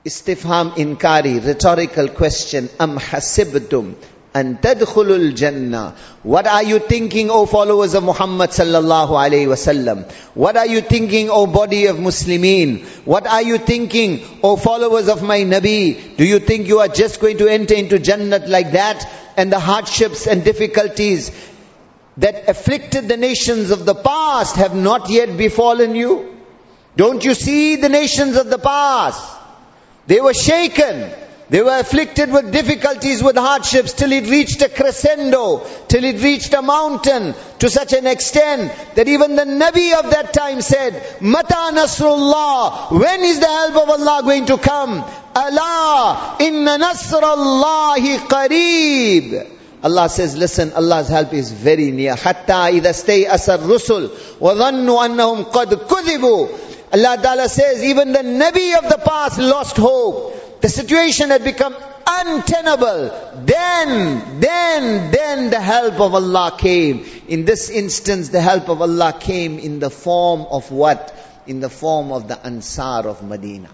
استفهام 0.07 0.70
إنكاري 0.78 1.40
rhetorical 1.40 2.09
question 2.09 2.64
أم 2.80 2.98
حسبتم 2.98 3.92
أن 4.37 4.61
تدخلوا 4.61 5.16
الجنة 5.16 5.92
What 6.24 6.46
are 6.46 6.62
you 6.62 6.78
thinking, 6.78 7.30
O 7.30 7.46
followers 7.46 7.94
of 7.94 8.02
Muhammad 8.04 8.50
sallallahu 8.50 9.11
alayhi 9.11 9.46
wasallam? 9.46 10.11
What 10.35 10.57
are 10.57 10.66
you 10.66 10.80
thinking, 10.80 11.28
O 11.30 11.46
body 11.46 11.87
of 11.87 11.96
Muslimin? 11.96 12.85
What 13.04 13.26
are 13.26 13.42
you 13.42 13.59
thinking, 13.59 14.22
O 14.42 14.57
followers 14.57 15.09
of 15.09 15.22
my 15.22 15.40
Nabi? 15.40 16.16
Do 16.16 16.24
you 16.24 16.38
think 16.38 16.66
you 16.68 16.78
are 16.78 16.88
just 16.88 17.20
going 17.20 17.38
to 17.38 17.48
enter 17.48 17.74
into 17.74 17.96
Jannat 17.96 18.48
like 18.48 18.72
that? 18.72 19.07
And 19.37 19.52
the 19.52 19.59
hardships 19.59 20.26
and 20.26 20.44
difficulties 20.44 21.30
that 22.19 22.49
afflicted 22.49 23.08
the 23.08 23.17
nations 23.17 23.71
of 23.71 23.86
the 23.86 23.95
past 23.95 24.58
have 24.58 24.75
not 24.75 25.10
yet 25.10 25.38
befallen 25.38 25.95
you? 25.95 26.38
Don't 26.95 27.23
you 27.23 27.34
see 27.34 27.77
the 27.77 27.89
nations 27.89 28.36
of 28.36 28.49
the 28.49 28.58
past? 28.58 29.38
They 30.08 30.19
were 30.19 30.34
shaken. 30.34 31.12
They 31.49 31.63
were 31.63 31.79
afflicted 31.79 32.32
with 32.32 32.51
difficulties, 32.51 33.23
with 33.23 33.36
hardships, 33.36 33.93
till 33.93 34.12
it 34.12 34.29
reached 34.29 34.62
a 34.62 34.69
crescendo, 34.69 35.65
till 35.88 36.03
it 36.03 36.21
reached 36.21 36.53
a 36.53 36.62
mountain, 36.62 37.34
to 37.58 37.69
such 37.69 37.93
an 37.93 38.05
extent 38.05 38.71
that 38.95 39.08
even 39.08 39.36
the 39.36 39.45
Nabi 39.45 39.97
of 39.97 40.12
that 40.12 40.32
time 40.32 40.62
said, 40.62 41.21
Mata 41.21 41.71
Nasrullah, 41.73 42.91
when 42.91 43.23
is 43.23 43.39
the 43.39 43.47
help 43.47 43.77
of 43.77 43.89
Allah 43.89 44.21
going 44.23 44.45
to 44.45 44.60
come? 44.60 45.03
Allah, 45.36 46.38
inna 46.39 46.77
Nasrallahi 46.77 48.17
qareeb. 48.27 49.59
Allah 49.81 50.09
says, 50.09 50.35
listen, 50.35 50.73
Allah's 50.73 51.07
help 51.07 51.33
is 51.33 51.51
very 51.51 51.91
near. 51.91 52.17
Stay 52.17 53.25
asar 53.25 53.59
rusul 53.59 54.39
wa 54.39 54.53
dhannu 54.53 54.97
annahum 55.07 55.51
qad 55.51 55.67
kudhibu. 55.87 56.49
Allah 56.91 57.21
Ta'ala 57.21 57.47
says, 57.47 57.83
even 57.83 58.11
the 58.11 58.19
Nabi 58.19 58.77
of 58.77 58.89
the 58.89 58.97
past 59.05 59.39
lost 59.39 59.77
hope. 59.77 60.61
The 60.61 60.67
situation 60.67 61.29
had 61.29 61.43
become 61.43 61.75
untenable. 62.05 63.11
Then, 63.45 64.41
then, 64.41 65.11
then 65.11 65.49
the 65.49 65.61
help 65.61 65.93
of 66.01 66.13
Allah 66.13 66.55
came. 66.57 67.05
In 67.27 67.45
this 67.45 67.69
instance, 67.69 68.29
the 68.29 68.41
help 68.41 68.67
of 68.69 68.81
Allah 68.81 69.15
came 69.17 69.59
in 69.59 69.79
the 69.79 69.89
form 69.89 70.41
of 70.49 70.71
what? 70.71 71.15
In 71.47 71.61
the 71.61 71.69
form 71.69 72.11
of 72.11 72.27
the 72.27 72.43
Ansar 72.45 73.07
of 73.07 73.23
Medina. 73.23 73.69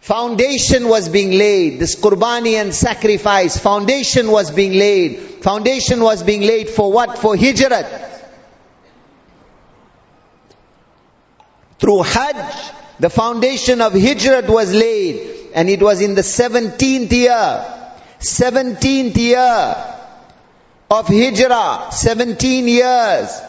Foundation 0.00 0.88
was 0.88 1.08
being 1.08 1.32
laid. 1.32 1.78
This 1.80 1.96
qurbani 1.96 2.54
and 2.54 2.74
sacrifice, 2.74 3.58
foundation 3.58 4.30
was 4.30 4.50
being 4.50 4.72
laid. 4.72 5.18
Foundation 5.42 6.00
was 6.00 6.22
being 6.22 6.42
laid 6.42 6.68
for 6.68 6.92
what? 6.92 7.18
For 7.18 7.34
hijrat. 7.34 8.06
Through 11.78 12.02
Hajj, 12.02 12.72
the 12.98 13.10
foundation 13.10 13.80
of 13.80 13.92
Hijrat 13.92 14.48
was 14.48 14.72
laid. 14.72 15.36
And 15.54 15.68
it 15.68 15.80
was 15.80 16.00
in 16.00 16.14
the 16.14 16.22
17th 16.22 17.10
year, 17.12 17.64
17th 18.18 19.16
year 19.16 19.94
of 20.90 21.06
Hijrah, 21.06 21.92
17 21.92 22.68
years. 22.68 23.40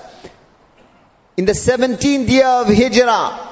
In 1.37 1.45
the 1.45 1.53
17th 1.53 2.29
year 2.29 2.45
of 2.45 2.67
Hijrah, 2.67 3.48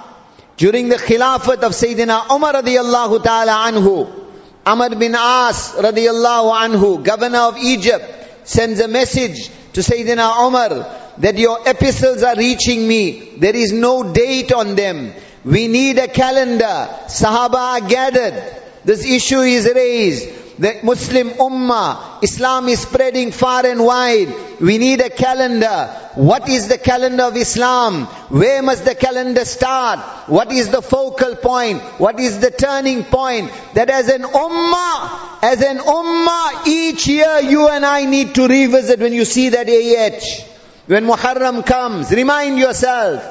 during 0.58 0.90
the 0.90 0.96
Khilafat 0.96 1.62
of 1.62 1.72
Sayyidina 1.72 2.32
Umar 2.36 2.54
radiallahu 2.54 3.24
ta'ala 3.24 3.72
anhu, 3.72 4.26
Amr 4.66 4.96
bin 4.96 5.16
As 5.16 5.74
radiallahu 5.78 6.52
anhu, 6.52 7.04
governor 7.04 7.40
of 7.50 7.58
Egypt, 7.58 8.04
sends 8.44 8.80
a 8.80 8.88
message 8.88 9.50
to 9.74 9.82
Sayyidina 9.82 10.48
Umar 10.48 11.14
that 11.20 11.38
your 11.38 11.60
epistles 11.68 12.24
are 12.24 12.36
reaching 12.36 12.88
me. 12.88 13.36
There 13.38 13.56
is 13.56 13.72
no 13.72 14.12
date 14.12 14.52
on 14.52 14.76
them. 14.76 15.14
We 15.46 15.68
need 15.68 16.00
a 16.00 16.08
calendar. 16.08 16.90
Sahaba 17.06 17.82
are 17.82 17.88
gathered. 17.88 18.64
This 18.84 19.06
issue 19.06 19.40
is 19.40 19.72
raised. 19.74 20.47
The 20.59 20.81
Muslim 20.83 21.31
Ummah, 21.31 22.23
Islam 22.23 22.69
is 22.69 22.81
spreading 22.81 23.33
far 23.33 23.65
and 23.67 23.85
wide. 23.85 24.33
We 24.61 24.79
need 24.79 25.01
a 25.01 25.11
calendar. 25.11 25.87
What 26.15 26.49
is 26.49 26.69
the 26.69 26.79
calendar 26.79 27.25
of 27.25 27.37
Islam? 27.37 28.05
Where 28.29 28.63
must 28.63 28.85
the 28.85 28.95
calendar 28.95 29.45
start? 29.45 29.99
What 30.29 30.53
is 30.53 30.69
the 30.69 30.83
focal 30.83 31.37
point? 31.37 31.81
What 31.99 32.21
is 32.21 32.39
the 32.39 32.51
turning 32.51 33.05
point? 33.05 33.51
That 33.75 33.91
as 33.91 34.09
an 34.09 34.23
Ummah, 34.23 35.43
as 35.43 35.63
an 35.63 35.79
Ummah, 35.79 36.67
each 36.67 37.07
year 37.07 37.41
you 37.41 37.69
and 37.69 37.85
I 37.85 38.05
need 38.05 38.35
to 38.35 38.47
revisit 38.47 39.01
when 39.01 39.15
you 39.15 39.25
see 39.25 39.49
that 39.49 39.69
AH. 39.69 40.49
When 40.87 41.07
Muharram 41.07 41.65
comes, 41.65 42.11
remind 42.11 42.59
yourself, 42.59 43.23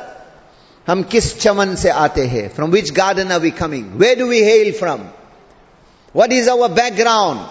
हम 0.87 1.03
किस 1.03 1.39
चमन 1.41 1.75
से 1.75 1.89
आते 1.89 2.27
हैं 2.27 2.51
From 2.53 2.71
which 2.71 2.93
garden 2.93 3.31
are 3.31 3.39
we 3.39 3.51
coming? 3.51 3.97
Where 3.99 4.15
do 4.15 4.27
we 4.27 4.39
hail 4.39 4.73
from? 4.73 5.07
What 6.16 6.32
is 6.32 6.48
our 6.48 6.70
background? 6.70 7.46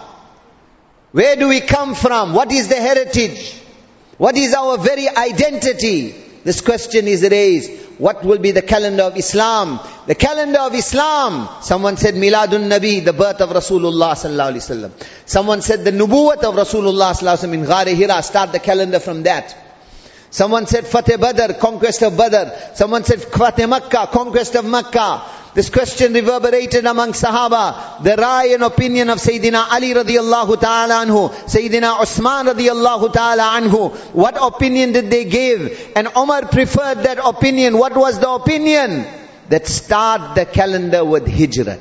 Where 1.12 1.36
do 1.36 1.49
we 1.49 1.62
come 1.62 1.93
from? 1.93 2.34
What 2.34 2.51
is 2.51 2.67
the 2.67 2.78
heritage? 2.78 3.62
What 4.17 4.36
is 4.36 4.56
our 4.56 4.80
very 4.80 5.08
identity? 5.08 6.15
This 6.43 6.62
question 6.62 7.08
is 7.08 7.21
raised. 7.21 7.99
What 7.99 8.25
will 8.25 8.39
be 8.39 8.49
the 8.49 8.63
calendar 8.63 9.04
of 9.04 9.17
Islam? 9.17 9.80
The 10.08 10.15
calendar 10.15 10.62
of 10.62 10.73
Islam. 10.73 11.47
Someone 11.62 11.97
said 11.97 12.15
Miladun 12.15 12.67
Nabi, 12.67 13.06
the 13.06 13.13
birth 13.13 13.39
of 13.39 13.49
Rasulullah 13.51 14.13
sallallahu 14.13 14.54
alaihi 14.54 14.89
wasallam. 14.89 14.91
Someone 15.28 15.62
said 15.62 15.86
the 15.86 15.91
nubuwat 15.91 16.43
of 16.43 16.56
Rasulullah 16.56 17.13
sallallahu 17.13 17.38
alaihi 17.38 17.49
wasallam 17.49 17.54
in 17.54 17.65
Ghar 17.65 17.86
Hira. 17.86 18.23
Start 18.23 18.51
the 18.51 18.60
calendar 18.60 18.99
from 18.99 19.21
that. 19.23 19.56
Someone 20.36 20.67
said 20.67 20.86
Fateh 20.86 21.15
Badr, 21.15 21.54
conquest 21.54 22.02
of 22.04 22.17
Badr. 22.17 22.76
Someone 22.76 23.06
said 23.06 23.21
Fateh 23.21 23.67
Makkah, 23.67 24.10
conquest 24.12 24.54
of 24.56 24.65
Makkah. 24.65 25.24
This 25.54 25.69
question 25.69 26.12
reverberated 26.12 26.86
among 26.86 27.13
Sahaba. 27.13 28.04
The 28.04 28.17
rai 28.17 28.54
and 28.54 28.63
opinion 28.63 29.10
of 29.10 29.19
Sayyidina 29.19 29.71
Ali 29.71 29.93
radiallahu 29.93 30.60
ta'ala 30.60 31.06
anhu, 31.06 31.30
Sayyidina 31.48 32.02
Usman 32.02 32.48
radiallahu 32.48 33.13
ta'ala 33.13 33.62
anhu. 33.62 33.95
What 34.12 34.36
opinion 34.38 34.91
did 34.91 35.10
they 35.10 35.24
give? 35.24 35.93
And 35.95 36.10
Omar 36.13 36.48
preferred 36.48 37.04
that 37.06 37.17
opinion. 37.24 37.78
What 37.78 37.95
was 37.95 38.19
the 38.19 38.30
opinion? 38.30 39.06
That 39.48 39.67
start 39.67 40.36
the 40.36 40.45
calendar 40.45 41.06
with 41.06 41.30
Hijrah. 41.30 41.80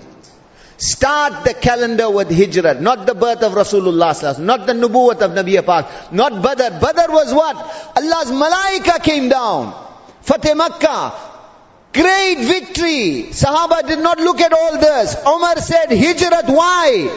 Start 0.76 1.44
the 1.44 1.54
calendar 1.54 2.10
with 2.10 2.30
Hijrah, 2.30 2.80
not 2.80 3.06
the 3.06 3.14
birth 3.14 3.42
of 3.42 3.52
Rasulullah 3.52 4.38
not 4.40 4.66
the 4.66 4.72
nubuwwat 4.72 5.20
of 5.22 5.30
Nabi 5.30 5.64
Pak, 5.64 6.12
not 6.12 6.42
Badr. 6.42 6.80
Badr 6.80 7.12
was 7.12 7.32
what? 7.32 7.56
Allah's 7.96 8.30
malaika 8.32 9.02
came 9.02 9.28
down. 9.28 9.72
Fateh 10.22 10.54
Makkah, 10.54 11.12
Great 11.94 12.38
victory. 12.38 13.28
Sahaba 13.30 13.86
did 13.86 14.00
not 14.00 14.18
look 14.18 14.40
at 14.40 14.52
all 14.52 14.78
this. 14.80 15.16
Umar 15.24 15.56
said, 15.58 15.90
Hijrat, 15.90 16.48
why? 16.48 17.08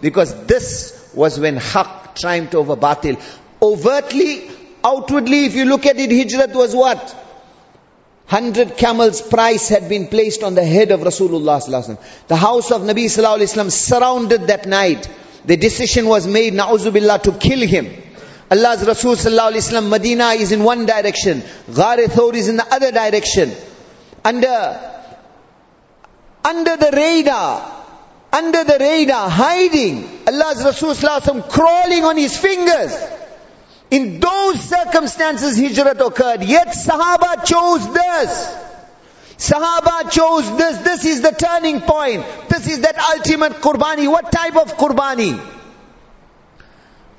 Because 0.00 0.46
this 0.46 1.10
was 1.12 1.40
when 1.40 1.56
Haqq 1.56 2.14
triumphed 2.14 2.54
over 2.54 2.76
Batil. 2.76 3.20
Overtly, 3.60 4.48
outwardly, 4.84 5.46
if 5.46 5.56
you 5.56 5.64
look 5.64 5.84
at 5.84 5.96
it, 5.98 6.10
Hijrat 6.10 6.54
was 6.54 6.76
what? 6.76 7.16
Hundred 8.30 8.76
camels 8.76 9.22
price 9.22 9.70
had 9.70 9.88
been 9.88 10.06
placed 10.06 10.44
on 10.44 10.54
the 10.54 10.64
head 10.64 10.92
of 10.92 11.00
Rasulullah 11.00 11.98
The 12.28 12.36
house 12.36 12.70
of 12.70 12.82
Nabi 12.82 13.06
Sallallahu 13.06 13.72
surrounded 13.72 14.46
that 14.46 14.66
night. 14.66 15.10
The 15.44 15.56
decision 15.56 16.06
was 16.06 16.28
made, 16.28 16.52
na'uzubillah, 16.52 17.24
to 17.24 17.32
kill 17.32 17.66
him. 17.66 17.88
Allah's 18.48 18.86
Rasul 18.86 19.16
Sallallahu 19.16 19.88
Medina 19.88 20.28
is 20.28 20.52
in 20.52 20.62
one 20.62 20.86
direction. 20.86 21.42
Ghar 21.74 21.96
Thawr 21.96 22.32
is 22.34 22.46
in 22.46 22.56
the 22.58 22.72
other 22.72 22.92
direction 22.92 23.52
under, 24.24 25.02
under 26.44 26.76
the 26.76 26.90
radar, 26.92 27.84
under 28.32 28.62
the 28.62 28.76
radar, 28.78 29.28
hiding. 29.28 30.08
Allah's 30.28 30.64
Rasul 30.64 30.94
Sallallahu 30.94 31.50
crawling 31.50 32.04
on 32.04 32.16
his 32.16 32.38
fingers. 32.38 32.94
In 33.90 34.20
those 34.20 34.60
circumstances, 34.60 35.58
hijrat 35.58 36.04
occurred. 36.06 36.44
Yet 36.44 36.68
Sahaba 36.68 37.44
chose 37.44 37.92
this. 37.92 38.56
Sahaba 39.36 40.10
chose 40.10 40.56
this. 40.56 40.78
This 40.78 41.04
is 41.04 41.22
the 41.22 41.32
turning 41.32 41.80
point. 41.80 42.24
This 42.48 42.68
is 42.68 42.80
that 42.80 42.96
ultimate 42.98 43.54
qurbani. 43.54 44.08
What 44.08 44.30
type 44.30 44.56
of 44.56 44.76
qurbani? 44.76 45.40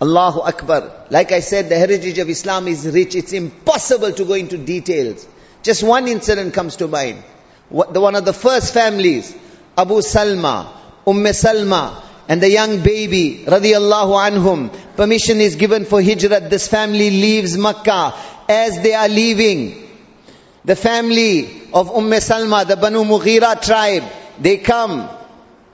Allahu 0.01 0.39
Akbar. 0.41 1.07
Like 1.09 1.31
I 1.31 1.41
said, 1.41 1.69
the 1.69 1.77
heritage 1.77 2.17
of 2.19 2.29
Islam 2.29 2.67
is 2.67 2.87
rich. 2.87 3.15
It's 3.15 3.33
impossible 3.33 4.13
to 4.13 4.25
go 4.25 4.33
into 4.33 4.57
details. 4.57 5.27
Just 5.63 5.83
one 5.83 6.07
incident 6.07 6.53
comes 6.53 6.77
to 6.77 6.87
mind. 6.87 7.21
One 7.69 8.15
of 8.15 8.25
the 8.25 8.33
first 8.33 8.73
families, 8.73 9.35
Abu 9.77 9.95
Salma, 9.95 10.67
Umm 11.05 11.23
Salma, 11.25 12.01
and 12.31 12.41
the 12.41 12.49
young 12.49 12.79
baby, 12.81 13.43
radiallahu 13.45 14.13
anhum, 14.25 14.73
permission 14.95 15.41
is 15.41 15.57
given 15.57 15.83
for 15.83 15.99
hijrat. 15.99 16.49
This 16.49 16.65
family 16.65 17.09
leaves 17.09 17.57
Makkah. 17.57 18.13
As 18.47 18.81
they 18.81 18.93
are 18.93 19.09
leaving, 19.09 19.85
the 20.63 20.77
family 20.77 21.41
of 21.73 21.89
Umm 21.93 22.09
Salma, 22.27 22.65
the 22.65 22.77
Banu 22.77 23.03
Mughira 23.03 23.61
tribe, 23.61 24.03
they 24.39 24.55
come 24.59 25.09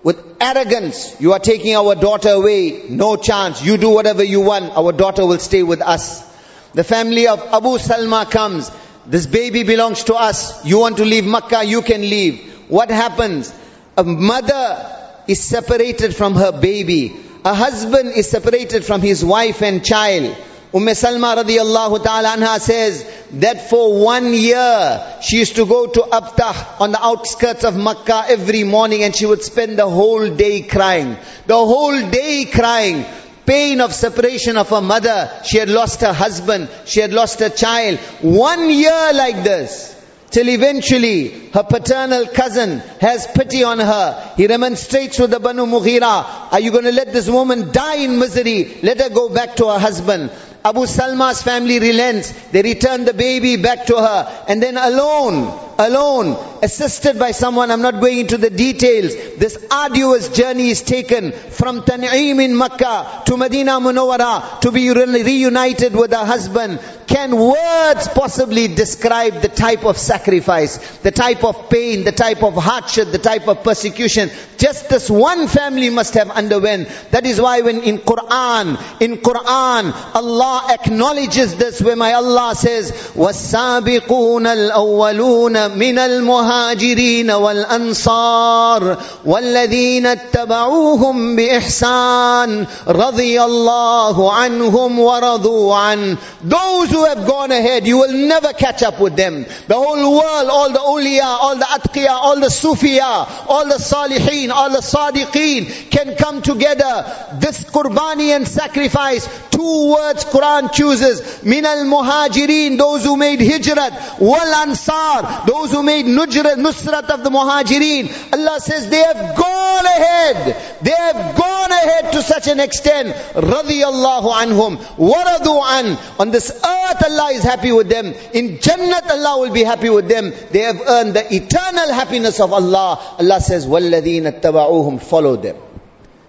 with 0.01 0.19
arrogance. 0.41 1.21
You 1.21 1.33
are 1.33 1.39
taking 1.39 1.75
our 1.75 1.93
daughter 1.93 2.29
away. 2.29 2.85
No 2.89 3.17
chance. 3.17 3.63
You 3.63 3.77
do 3.77 3.91
whatever 3.91 4.23
you 4.23 4.41
want. 4.41 4.75
Our 4.75 4.93
daughter 4.93 5.27
will 5.27 5.37
stay 5.37 5.61
with 5.61 5.83
us. 5.83 6.25
The 6.73 6.83
family 6.83 7.27
of 7.27 7.39
Abu 7.53 7.77
Salma 7.77 8.31
comes. 8.31 8.71
This 9.05 9.27
baby 9.27 9.61
belongs 9.61 10.05
to 10.05 10.15
us. 10.15 10.65
You 10.65 10.79
want 10.79 10.97
to 10.97 11.05
leave 11.05 11.23
Makkah, 11.23 11.63
you 11.65 11.83
can 11.83 12.01
leave. 12.01 12.51
What 12.67 12.89
happens? 12.89 13.53
A 13.95 14.03
mother 14.03 14.97
is 15.27 15.43
separated 15.43 16.15
from 16.15 16.35
her 16.35 16.51
baby. 16.51 17.15
A 17.45 17.53
husband 17.53 18.09
is 18.09 18.29
separated 18.29 18.85
from 18.85 19.01
his 19.01 19.23
wife 19.23 19.61
and 19.61 19.83
child. 19.83 20.35
Umm 20.73 20.87
Salma 20.87 21.35
radiallahu 21.41 22.03
ta'ala 22.03 22.35
anha 22.35 22.59
says 22.59 23.05
that 23.33 23.69
for 23.69 24.03
one 24.03 24.33
year 24.33 25.17
she 25.21 25.37
used 25.39 25.55
to 25.55 25.65
go 25.65 25.87
to 25.87 26.01
Abtah 26.01 26.81
on 26.81 26.91
the 26.91 27.01
outskirts 27.01 27.63
of 27.63 27.77
Makkah 27.77 28.25
every 28.27 28.63
morning 28.63 29.03
and 29.03 29.15
she 29.15 29.25
would 29.25 29.43
spend 29.43 29.79
the 29.79 29.89
whole 29.89 30.29
day 30.29 30.61
crying. 30.63 31.15
The 31.45 31.55
whole 31.55 32.09
day 32.09 32.45
crying 32.51 33.05
pain 33.47 33.79
of 33.79 33.93
separation 33.93 34.57
of 34.57 34.69
her 34.69 34.81
mother. 34.81 35.31
She 35.45 35.57
had 35.57 35.69
lost 35.69 36.01
her 36.01 36.13
husband. 36.13 36.69
She 36.85 36.99
had 36.99 37.13
lost 37.13 37.39
her 37.39 37.49
child. 37.49 37.97
One 38.21 38.69
year 38.69 39.11
like 39.13 39.43
this. 39.43 39.96
Till 40.29 40.49
eventually 40.49 41.49
her 41.51 41.63
paternal 41.63 42.27
cousin 42.27 42.79
has 42.99 43.27
pity 43.27 43.63
on 43.63 43.79
her. 43.79 44.33
He 44.35 44.47
remonstrates 44.47 45.19
with 45.19 45.31
the 45.31 45.39
Banu 45.39 45.65
Mughira. 45.65 46.51
Are 46.51 46.59
you 46.59 46.71
going 46.71 46.83
to 46.83 46.91
let 46.91 47.13
this 47.13 47.29
woman 47.29 47.71
die 47.71 47.97
in 47.97 48.19
misery? 48.19 48.77
Let 48.83 48.99
her 48.99 49.09
go 49.09 49.29
back 49.29 49.55
to 49.57 49.67
her 49.67 49.79
husband. 49.79 50.31
Abu 50.65 50.85
Salma's 50.85 51.41
family 51.41 51.79
relents. 51.79 52.31
They 52.51 52.61
return 52.61 53.05
the 53.05 53.13
baby 53.13 53.55
back 53.55 53.85
to 53.85 53.95
her. 53.95 54.45
And 54.49 54.61
then 54.61 54.75
alone, 54.75 55.57
alone, 55.79 56.56
assisted 56.62 57.18
by 57.18 57.32
someone, 57.32 57.70
I'm 57.70 57.82
not 57.82 58.00
going 58.00 58.18
into 58.18 58.38
the 58.38 58.50
details. 58.50 59.14
This 59.36 59.64
arduous 59.70 60.28
journey 60.28 60.70
is 60.70 60.82
taken 60.82 61.32
from 61.32 61.82
Tan'im 61.82 62.42
in 62.44 62.56
Makkah 62.56 63.22
to 63.26 63.36
Medina 63.36 63.72
Munawwara 63.72 64.60
to 64.60 64.70
be 64.70 64.90
reunited 64.90 65.94
with 65.94 66.12
her 66.12 66.24
husband. 66.24 66.80
Can 67.06 67.36
words 67.36 68.08
possibly 68.08 68.68
describe 68.68 69.42
the 69.42 69.48
type 69.48 69.84
of 69.84 69.98
sacrifice, 69.98 70.78
the 70.98 71.10
type 71.10 71.44
of 71.44 71.68
pain, 71.68 72.04
the 72.04 72.12
type 72.12 72.42
of 72.42 72.54
hardship, 72.54 73.10
the 73.10 73.18
type 73.18 73.48
of 73.48 73.62
persecution? 73.62 74.30
Just 74.56 74.88
this 74.88 75.10
one 75.10 75.46
family 75.48 75.90
must 75.90 76.14
have 76.14 76.30
underwent. 76.30 76.88
That 77.10 77.26
is 77.26 77.40
why 77.40 77.60
when 77.60 77.82
in 77.82 77.98
Quran, 77.98 79.00
in 79.02 79.16
Quran, 79.18 80.14
Allah 80.14 80.68
acknowledges 80.70 81.56
this 81.56 81.82
where 81.82 81.96
my 81.96 82.14
Allah 82.14 82.54
says, 82.54 82.92
وَالسَّابِقُونَ 83.14 84.46
الْأَوَّلُونَ 84.46 85.76
من 85.76 85.98
المهاجرين 85.98 86.45
المهاجرين 86.47 87.31
والانصار 87.31 88.97
والذين 89.25 90.05
اتبعوهم 90.05 91.35
باحسان 91.35 92.65
رضي 92.87 93.43
الله 93.43 94.33
عنهم 94.33 94.99
ورضوا 94.99 96.07
those 96.43 96.89
who 96.91 97.03
have 97.05 97.25
gone 97.25 97.51
ahead 97.51 97.85
you 97.85 97.97
will 97.97 98.13
never 98.13 98.53
catch 98.53 98.83
up 98.83 98.99
with 98.99 99.15
them. 99.15 99.45
The 99.67 99.75
whole 99.75 100.17
world 100.17 100.49
all 100.49 100.71
the 100.71 100.79
awliya 100.79 101.23
all 101.23 101.57
the 101.57 101.65
atqiya 101.65 102.09
all 102.09 102.39
the 102.39 102.47
sufiya 102.47 103.47
all 103.47 103.65
the 103.65 103.75
salihin 103.75 104.49
all 104.49 104.69
the 104.69 104.79
sadiqeen 104.79 105.89
can 105.91 106.15
come 106.15 106.41
together. 106.41 106.93
This 107.39 107.63
qurbani 107.63 108.35
and 108.35 108.47
sacrifice 108.47 109.27
two 109.51 109.91
words 109.91 110.23
quran 110.25 110.71
chooses. 110.73 111.43
Min 111.43 111.65
al 111.65 111.85
muhajirin 111.85 112.77
those 112.77 113.03
who 113.03 113.17
made 113.17 113.39
hijrat. 113.39 114.19
Wal 114.19 114.53
ansar 114.63 115.45
those 115.45 115.71
who 115.71 115.83
made 115.83 116.05
nusrat 116.05 116.36
nusrat 116.36 117.10
of 117.10 117.24
the 117.24 117.30
muhajirin. 117.30 118.32
Allah 118.32 118.60
says 118.60 118.88
they 118.88 119.02
have 119.02 119.36
gone 119.36 119.86
ahead. 119.86 120.78
They 120.82 120.90
have 120.90 121.36
gone 121.36 121.72
ahead 121.72 122.12
to 122.12 122.22
such 122.22 122.48
an 122.48 122.60
extent. 122.60 123.14
Radiyallahu 123.34 124.32
anhum. 124.32 124.76
Waradu 124.96 125.62
an. 125.62 125.98
On 126.18 126.30
this 126.30 126.50
earth 126.50 127.04
Allah 127.04 127.30
is 127.32 127.42
happy 127.42 127.72
with 127.72 127.88
them. 127.88 128.06
In 128.32 128.58
Jannat 128.58 129.10
Allah 129.10 129.40
will 129.40 129.52
be 129.52 129.64
happy 129.64 129.90
with 129.90 130.08
them. 130.08 130.32
They 130.50 130.60
have 130.60 130.80
earned 130.86 131.14
the 131.14 131.34
eternal 131.34 131.92
happiness 131.92 132.40
of 132.40 132.52
Allah. 132.52 133.16
Allah 133.18 133.40
says, 133.40 133.66
وَالَّذِينَ 133.66 134.40
اتَّبَعُوهُمْ 134.40 135.02
Follow 135.02 135.36
them. 135.36 135.56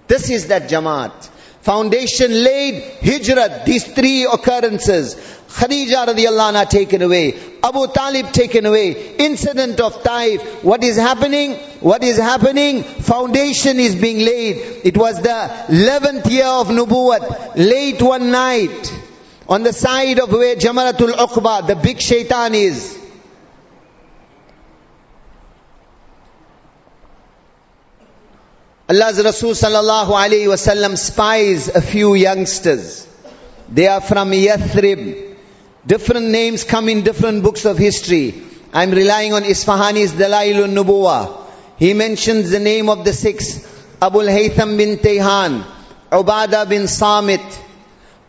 This 0.07 0.29
is 0.29 0.47
that 0.47 0.69
Jamaat. 0.69 1.29
Foundation 1.62 2.30
laid, 2.30 2.82
Hijrat, 3.00 3.64
these 3.64 3.84
three 3.84 4.24
occurrences. 4.24 5.14
Khadija 5.48 6.06
radiallahu 6.06 6.52
anha 6.52 6.68
taken 6.68 7.02
away. 7.02 7.34
Abu 7.62 7.86
Talib 7.88 8.32
taken 8.32 8.66
away. 8.66 9.16
Incident 9.16 9.80
of 9.80 10.02
Taif. 10.02 10.62
What 10.62 10.84
is 10.84 10.96
happening? 10.96 11.54
What 11.80 12.04
is 12.04 12.16
happening? 12.16 12.82
Foundation 12.84 13.80
is 13.80 13.96
being 13.96 14.18
laid. 14.18 14.82
It 14.84 14.96
was 14.96 15.20
the 15.20 15.28
11th 15.28 16.30
year 16.30 16.46
of 16.46 16.68
Nubuwat. 16.68 17.56
Late 17.56 18.00
one 18.02 18.30
night. 18.30 18.94
On 19.48 19.62
the 19.62 19.72
side 19.72 20.20
of 20.20 20.30
where 20.30 20.54
Jamaratul 20.54 21.12
Uqba, 21.12 21.66
the 21.66 21.76
big 21.76 22.00
shaitan 22.00 22.54
is. 22.54 22.97
Allah's 28.90 29.22
Rasul 29.22 29.50
sallallahu 29.50 30.12
alayhi 30.16 30.46
wasallam 30.46 30.96
spies 30.96 31.68
a 31.68 31.82
few 31.82 32.14
youngsters. 32.14 33.06
They 33.68 33.86
are 33.86 34.00
from 34.00 34.30
Yathrib. 34.30 35.36
Different 35.86 36.28
names 36.28 36.64
come 36.64 36.88
in 36.88 37.02
different 37.02 37.42
books 37.42 37.66
of 37.66 37.76
history. 37.76 38.34
I'm 38.72 38.90
relying 38.90 39.34
on 39.34 39.42
Isfahani's 39.42 40.12
Dalailun 40.12 40.72
Nubuwa. 40.74 41.44
He 41.78 41.92
mentions 41.92 42.50
the 42.50 42.60
name 42.60 42.88
of 42.88 43.04
the 43.04 43.12
six. 43.12 43.66
Abul 44.00 44.22
Haytham 44.22 44.78
bin 44.78 44.96
Tayhan, 44.96 45.64
Ubada 46.10 46.66
bin 46.66 46.86
Samit, 46.86 47.42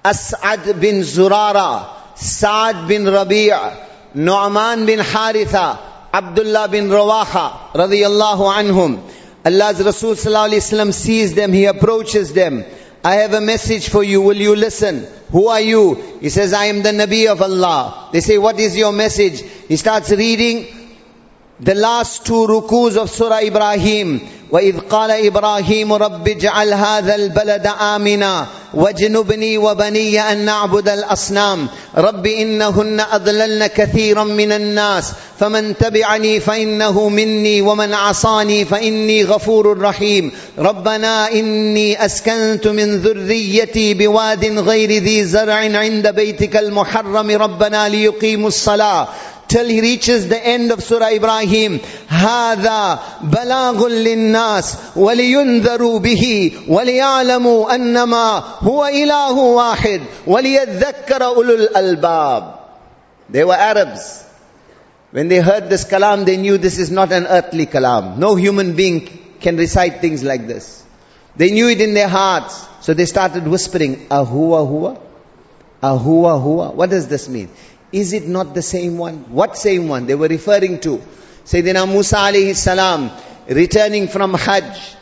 As'ad 0.03 0.81
bin 0.81 1.01
Zurara, 1.03 1.87
Sa'ad 2.17 2.87
bin 2.87 3.05
Rabi' 3.05 3.51
Nu'man 4.15 4.85
bin 4.85 4.99
Haritha, 4.99 5.79
Abdullah 6.11 6.67
bin 6.67 6.89
Rawaha, 6.89 7.71
radiyallahu 7.73 8.51
anhum. 8.51 8.99
Allah's 9.45 9.83
Rasul 9.83 10.15
sallallahu 10.15 10.93
sees 10.93 11.33
them, 11.33 11.53
he 11.53 11.65
approaches 11.65 12.33
them. 12.33 12.65
I 13.03 13.15
have 13.15 13.33
a 13.33 13.41
message 13.41 13.89
for 13.89 14.03
you, 14.03 14.21
will 14.21 14.35
you 14.35 14.55
listen? 14.55 15.07
Who 15.31 15.47
are 15.47 15.61
you? 15.61 15.95
He 16.19 16.29
says, 16.29 16.51
I 16.51 16.65
am 16.65 16.83
the 16.83 16.89
Nabi 16.89 17.31
of 17.31 17.41
Allah. 17.41 18.09
They 18.11 18.19
say, 18.19 18.37
what 18.37 18.59
is 18.59 18.75
your 18.75 18.91
message? 18.91 19.41
He 19.41 19.77
starts 19.77 20.11
reading 20.11 20.67
the 21.61 21.75
last 21.75 22.25
two 22.25 22.45
rukus 22.47 22.97
of 22.97 23.09
Surah 23.09 23.39
Ibrahim. 23.39 24.27
وإذ 24.51 24.77
قال 24.79 25.11
إبراهيم 25.11 25.93
رب 25.93 26.27
اجعل 26.27 26.73
هذا 26.73 27.15
البلد 27.15 27.69
آمنا 27.81 28.45
واجنبني 28.73 29.57
وبني 29.57 30.31
أن 30.31 30.45
نعبد 30.45 30.89
الأصنام. 30.89 31.67
رب 31.97 32.25
إنهن 32.27 32.99
أضللن 33.11 33.67
كثيرا 33.67 34.23
من 34.23 34.51
الناس. 34.51 35.11
فمن 35.39 35.77
تبعني 35.77 36.39
فإنه 36.39 37.09
مني 37.09 37.61
ومن 37.61 37.93
عصاني 37.93 38.65
فإني 38.65 39.23
غفور 39.23 39.81
رحيم. 39.81 40.31
ربنا 40.59 41.31
إني 41.31 42.05
أسكنت 42.05 42.67
من 42.67 42.97
ذريتي 42.97 43.93
بواد 43.93 44.45
غير 44.59 45.03
ذي 45.03 45.23
زرع 45.23 45.77
عند 45.77 46.07
بيتك 46.07 46.57
المحرم. 46.57 47.31
ربنا 47.31 47.89
ليقيموا 47.89 48.47
الصلاة. 48.47 49.07
till 49.48 49.66
he 49.66 49.80
reaches 49.80 50.28
the 50.28 50.46
end 50.46 50.72
of 50.72 50.82
Surah 50.82 51.10
Ibrahim. 51.10 51.80
هذا 52.08 52.98
بلاغ 53.22 53.86
للناس 53.88 54.76
ولينذروا 54.96 55.98
به 55.98 56.52
وليعلموا 56.68 57.74
أنما 57.74 58.44
هو 58.60 58.84
إله 58.84 59.32
واحد 59.32 60.00
وليذكر 60.26 61.24
أولو 61.24 61.54
الألباب. 61.54 62.54
They 63.30 63.44
were 63.44 63.54
Arabs. 63.54 64.24
When 65.10 65.28
they 65.28 65.38
heard 65.38 65.70
this 65.70 65.84
kalam, 65.84 66.24
they 66.24 66.36
knew 66.36 66.58
this 66.58 66.78
is 66.78 66.90
not 66.90 67.12
an 67.12 67.26
earthly 67.26 67.66
kalam. 67.66 68.18
No 68.18 68.34
human 68.34 68.74
being 68.74 69.08
can 69.40 69.56
recite 69.56 70.00
things 70.00 70.24
like 70.24 70.46
this. 70.48 70.84
They 71.36 71.50
knew 71.52 71.68
it 71.68 71.80
in 71.80 71.94
their 71.94 72.08
hearts. 72.08 72.66
So 72.80 72.94
they 72.94 73.06
started 73.06 73.46
whispering, 73.46 74.06
Ahua 74.08 74.66
hua? 74.68 74.98
Ahua 75.82 76.42
hua? 76.42 76.70
What 76.70 76.90
does 76.90 77.08
this 77.08 77.28
mean? 77.28 77.48
Is 77.91 78.13
it 78.13 78.27
not 78.27 78.53
the 78.53 78.61
same 78.61 78.97
one? 78.97 79.31
What 79.31 79.57
same 79.57 79.87
one? 79.87 80.05
They 80.05 80.15
were 80.15 80.27
referring 80.27 80.79
to 80.81 81.01
Sayyidina 81.45 81.91
Musa 81.91 82.17
alayhi 82.17 82.55
salam 82.55 83.11
returning 83.47 84.07
from 84.07 84.33
Hajj. 84.35 84.95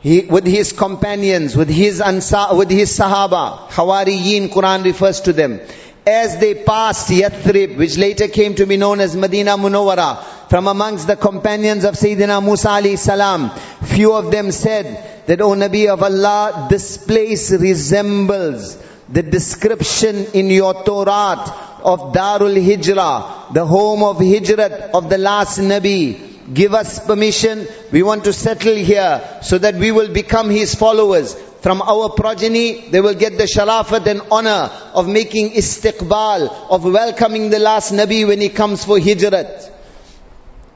He, 0.00 0.22
with 0.22 0.46
his 0.46 0.72
companions, 0.72 1.56
with 1.56 1.68
his 1.68 2.00
ansar, 2.00 2.54
with 2.56 2.70
his 2.70 2.96
sahaba, 2.96 3.68
Hawariyin, 3.68 4.48
Quran 4.48 4.84
refers 4.84 5.20
to 5.22 5.32
them. 5.32 5.60
As 6.06 6.38
they 6.38 6.54
passed 6.64 7.08
Yathrib, 7.10 7.76
which 7.76 7.98
later 7.98 8.28
came 8.28 8.54
to 8.54 8.66
be 8.66 8.76
known 8.76 9.00
as 9.00 9.16
Medina 9.16 9.56
Munawwara, 9.56 10.22
from 10.48 10.66
amongst 10.66 11.06
the 11.06 11.16
companions 11.16 11.84
of 11.84 11.94
Sayyidina 11.94 12.42
Musa 12.42 12.68
alayhi 12.68 12.98
salam, 12.98 13.50
few 13.84 14.14
of 14.14 14.30
them 14.30 14.50
said 14.50 15.26
that, 15.26 15.40
O 15.40 15.50
Nabi 15.50 15.88
of 15.88 16.02
Allah, 16.02 16.68
this 16.70 16.96
place 16.96 17.50
resembles 17.50 18.76
the 19.08 19.22
description 19.22 20.26
in 20.34 20.48
your 20.50 20.84
Torah 20.84 21.40
of 21.82 22.12
Darul 22.12 22.62
Hijrah, 22.62 23.52
the 23.52 23.64
home 23.64 24.02
of 24.02 24.18
Hijrat 24.18 24.90
of 24.92 25.08
the 25.08 25.18
last 25.18 25.58
Nabi. 25.58 26.52
Give 26.52 26.74
us 26.74 27.04
permission. 27.04 27.66
We 27.92 28.02
want 28.02 28.24
to 28.24 28.32
settle 28.32 28.74
here 28.74 29.40
so 29.42 29.58
that 29.58 29.74
we 29.74 29.92
will 29.92 30.12
become 30.12 30.50
his 30.50 30.74
followers. 30.74 31.34
From 31.60 31.82
our 31.82 32.10
progeny, 32.10 32.88
they 32.90 33.00
will 33.00 33.14
get 33.14 33.36
the 33.36 33.44
sharafat 33.44 34.06
and 34.06 34.22
honor 34.30 34.70
of 34.94 35.08
making 35.08 35.50
istiqbal, 35.50 36.70
of 36.70 36.84
welcoming 36.84 37.50
the 37.50 37.58
last 37.58 37.92
Nabi 37.92 38.26
when 38.26 38.40
he 38.40 38.48
comes 38.48 38.84
for 38.84 38.98
Hijrat. 38.98 39.70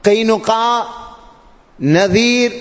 Qaynuqa, 0.03 0.91
Nadir, 1.79 2.51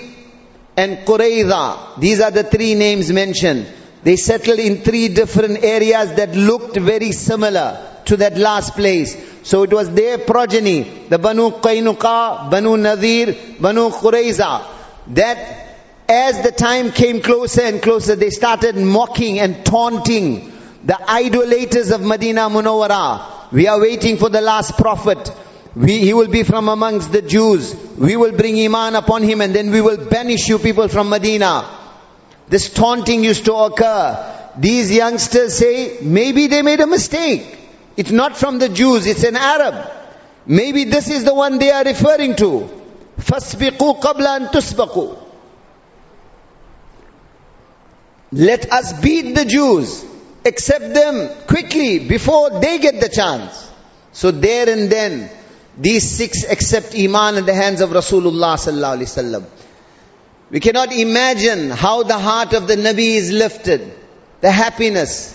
and 0.77 0.99
Qurayza. 0.99 1.99
These 1.99 2.21
are 2.21 2.31
the 2.31 2.45
three 2.45 2.75
names 2.75 3.13
mentioned. 3.13 3.67
They 4.03 4.17
settled 4.17 4.59
in 4.59 4.79
three 4.79 5.09
different 5.09 5.63
areas 5.63 6.15
that 6.15 6.35
looked 6.35 6.77
very 6.77 7.13
similar 7.13 7.87
to 8.07 8.17
that 8.19 8.37
last 8.37 8.75
place. 8.75 9.17
So 9.45 9.63
it 9.63 9.73
was 9.73 9.91
their 9.91 10.19
progeny, 10.19 10.83
the 11.09 11.19
Banu 11.19 11.51
Qaynuqa, 11.51 12.51
Banu 12.51 12.77
Nadir, 12.77 13.35
Banu 13.61 13.91
Qurayza, 13.91 14.65
that 15.09 15.73
as 16.09 16.43
the 16.43 16.53
time 16.53 16.91
came 16.91 17.23
closer 17.23 17.63
and 17.63 17.81
closer, 17.81 18.17
they 18.17 18.31
started 18.31 18.77
mocking 18.77 19.39
and 19.39 19.65
taunting 19.65 20.53
the 20.85 21.11
idolaters 21.11 21.91
of 21.91 22.03
Medina 22.03 22.43
Munawwara. 22.43 23.53
We 23.53 23.69
are 23.69 23.81
waiting 23.81 24.17
for 24.17 24.29
the 24.29 24.41
last 24.41 24.77
prophet. 24.77 25.33
We, 25.75 25.99
he 25.99 26.13
will 26.13 26.29
be 26.29 26.43
from 26.43 26.69
amongst 26.69 27.13
the 27.13 27.23
Jews. 27.23 27.75
We 27.97 28.17
will 28.17 28.33
bring 28.33 28.59
Iman 28.59 28.97
upon 28.97 29.23
him 29.23 29.41
and 29.41 29.55
then 29.55 29.71
we 29.71 29.81
will 29.81 30.09
banish 30.09 30.49
you 30.49 30.59
people 30.59 30.89
from 30.89 31.09
Medina. 31.09 31.82
This 32.52 32.74
taunting 32.74 33.24
used 33.24 33.46
to 33.46 33.54
occur. 33.54 34.52
These 34.58 34.92
youngsters 34.92 35.58
say, 35.58 36.00
maybe 36.02 36.48
they 36.48 36.62
made 36.62 36.80
a 36.80 36.88
mistake. 36.88 37.58
It's 37.96 38.12
not 38.12 38.38
from 38.38 38.60
the 38.60 38.70
Jews, 38.70 39.06
it's 39.06 39.24
an 39.24 39.36
Arab. 39.36 39.92
Maybe 40.46 40.86
this 40.86 41.10
is 41.10 41.26
the 41.26 41.34
one 41.34 41.60
they 41.60 41.72
are 41.72 41.84
referring 41.84 42.36
to. 42.38 42.70
فَاسْبِقُوا 43.20 44.02
قَبْلَ 44.02 44.26
أَن 44.26 44.52
تُسْبَقُوا 44.52 45.18
Let 48.32 48.72
us 48.72 48.94
beat 49.02 49.36
the 49.36 49.46
Jews. 49.46 50.06
Accept 50.46 50.94
them 50.94 51.30
quickly 51.48 52.08
before 52.08 52.60
they 52.62 52.80
get 52.80 53.02
the 53.02 53.10
chance. 53.10 53.70
So 54.14 54.32
there 54.32 54.70
and 54.70 54.90
then, 54.90 55.30
these 55.78 56.10
six 56.10 56.44
accept 56.44 56.96
Iman 56.96 57.38
in 57.38 57.46
the 57.46 57.54
hands 57.54 57.82
of 57.82 57.90
Rasulullah 57.92 58.56
sallallahu 58.58 58.98
alaihi 58.98 59.12
wasallam. 59.12 59.46
We 60.53 60.61
cannot 60.61 60.93
imagine 60.93 61.71
how 61.71 62.03
the 62.03 62.19
heart 62.19 62.53
of 62.53 62.69
the 62.69 62.77
Nabi 62.77 63.17
is 63.17 63.33
lifted. 63.33 63.91
The 64.43 64.51
happiness, 64.51 65.33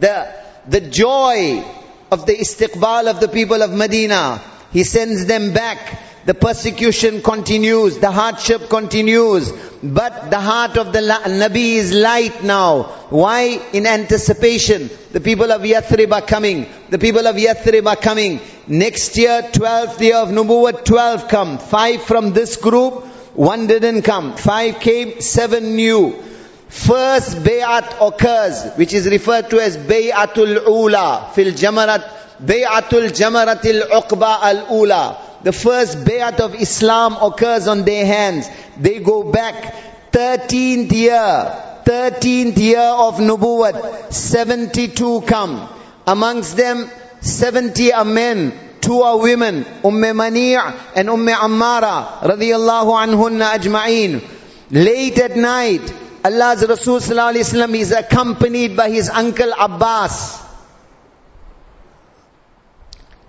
the, 0.00 0.30
the 0.68 0.82
joy 0.82 1.64
of 2.12 2.26
the 2.26 2.34
istiqbal 2.34 3.08
of 3.08 3.20
the 3.20 3.28
people 3.28 3.62
of 3.62 3.72
Medina. 3.72 4.42
He 4.70 4.84
sends 4.84 5.24
them 5.24 5.54
back. 5.54 6.26
The 6.26 6.34
persecution 6.34 7.22
continues, 7.22 7.96
the 7.98 8.10
hardship 8.10 8.68
continues, 8.68 9.50
but 9.82 10.30
the 10.30 10.38
heart 10.38 10.76
of 10.76 10.92
the 10.92 10.98
Nabi 10.98 11.76
is 11.76 11.94
light 11.94 12.44
now. 12.44 12.82
Why? 13.08 13.62
In 13.72 13.86
anticipation. 13.86 14.90
The 15.12 15.22
people 15.22 15.50
of 15.50 15.62
Yathrib 15.62 16.12
are 16.12 16.20
coming. 16.20 16.66
The 16.90 16.98
people 16.98 17.26
of 17.26 17.36
Yathrib 17.36 17.86
are 17.86 17.96
coming. 17.96 18.40
Next 18.68 19.16
year, 19.16 19.40
12th 19.40 19.98
year 20.00 20.16
of 20.16 20.28
Nubuwwat, 20.28 20.84
12 20.84 21.28
come. 21.28 21.56
Five 21.56 22.02
from 22.02 22.34
this 22.34 22.58
group, 22.58 23.06
one 23.40 23.66
didn't 23.66 24.02
come. 24.02 24.36
Five 24.36 24.80
came, 24.80 25.20
seven 25.20 25.74
new. 25.76 26.22
First 26.68 27.38
bay'at 27.38 27.96
occurs, 28.06 28.76
which 28.76 28.92
is 28.92 29.06
referred 29.06 29.50
to 29.50 29.60
as 29.60 29.76
bay'atul 29.76 30.66
ula, 30.66 31.30
fil 31.34 31.52
jamarat, 31.52 32.04
bay'atul 32.44 33.08
jamaratil 33.20 33.82
uqba 33.88 34.42
al 34.42 34.78
ula 34.80 35.02
the 35.42 35.52
first 35.52 35.98
bayat 35.98 36.38
of 36.40 36.54
Islam 36.54 37.16
occurs 37.20 37.66
on 37.66 37.84
their 37.84 38.04
hands. 38.04 38.48
They 38.76 39.00
go 39.00 39.30
back 39.32 39.74
13th 40.12 40.92
year, 40.92 41.82
13th 41.84 42.58
year 42.58 42.80
of 42.80 43.16
Nubuwat, 43.16 44.12
72 44.12 45.22
come. 45.22 45.68
Amongst 46.06 46.56
them, 46.56 46.90
70 47.20 47.92
are 47.92 48.04
men, 48.04 48.52
two 48.80 49.02
are 49.02 49.18
women, 49.18 49.64
Umm 49.84 50.16
Mani' 50.16 50.56
and 50.56 51.08
Umm 51.08 51.26
Ammara, 51.26 52.20
radiyallahu 52.20 52.90
anhunna 53.06 53.52
ajma'een. 53.58 54.22
Late 54.70 55.18
at 55.18 55.36
night, 55.36 55.92
Allah's 56.24 56.66
Rasul 56.66 57.00
sallallahu 57.00 57.74
is 57.74 57.92
accompanied 57.92 58.76
by 58.76 58.90
his 58.90 59.08
uncle 59.08 59.52
Abbas. 59.58 60.42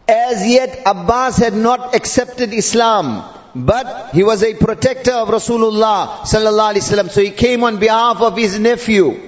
As 0.08 0.46
yet 0.46 0.82
Abbas 0.86 1.38
had 1.38 1.54
not 1.54 1.96
accepted 1.96 2.54
Islam. 2.54 3.24
But 3.54 4.12
he 4.14 4.24
was 4.24 4.44
a 4.44 4.54
protector 4.54 5.12
of 5.12 5.28
Rasulullah 5.28 6.20
sallallahu 6.20 6.74
alaihi 6.74 6.90
wasallam. 6.90 7.10
So 7.10 7.22
he 7.22 7.32
came 7.32 7.64
on 7.64 7.80
behalf 7.80 8.22
of 8.22 8.38
his 8.38 8.58
nephew. 8.58 9.20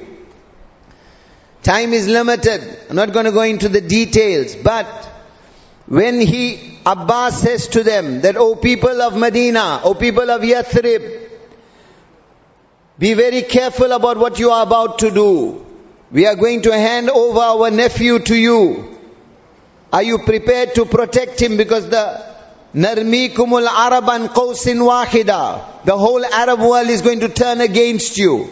Time 1.61 1.93
is 1.93 2.07
limited. 2.07 2.61
I'm 2.89 2.95
not 2.95 3.11
going 3.11 3.25
to 3.25 3.31
go 3.31 3.41
into 3.41 3.69
the 3.69 3.81
details. 3.81 4.55
But 4.55 4.85
when 5.93 6.19
he, 6.19 6.79
Abbas 6.87 7.41
says 7.41 7.67
to 7.69 7.83
them 7.83 8.21
that, 8.21 8.35
O 8.35 8.55
people 8.55 8.99
of 8.99 9.15
Medina, 9.15 9.81
O 9.83 9.93
people 9.93 10.29
of 10.31 10.41
Yathrib, 10.41 11.29
be 12.97 13.13
very 13.13 13.43
careful 13.43 13.91
about 13.91 14.17
what 14.17 14.39
you 14.39 14.49
are 14.49 14.63
about 14.63 14.99
to 14.99 15.11
do. 15.11 15.63
We 16.11 16.25
are 16.25 16.35
going 16.35 16.63
to 16.63 16.73
hand 16.73 17.11
over 17.11 17.39
our 17.39 17.69
nephew 17.69 18.17
to 18.19 18.35
you. 18.35 18.97
Are 19.91 20.01
you 20.01 20.17
prepared 20.17 20.73
to 20.75 20.85
protect 20.85 21.39
him 21.39 21.57
because 21.57 21.87
the 21.89 22.05
Narmikumul 22.73 23.67
Araban 23.67 24.29
Qawsin 24.29 24.79
Wahida. 24.89 25.85
The 25.85 25.95
whole 25.95 26.25
Arab 26.25 26.59
world 26.59 26.89
is 26.89 27.03
going 27.03 27.19
to 27.19 27.29
turn 27.29 27.61
against 27.61 28.17
you. 28.17 28.49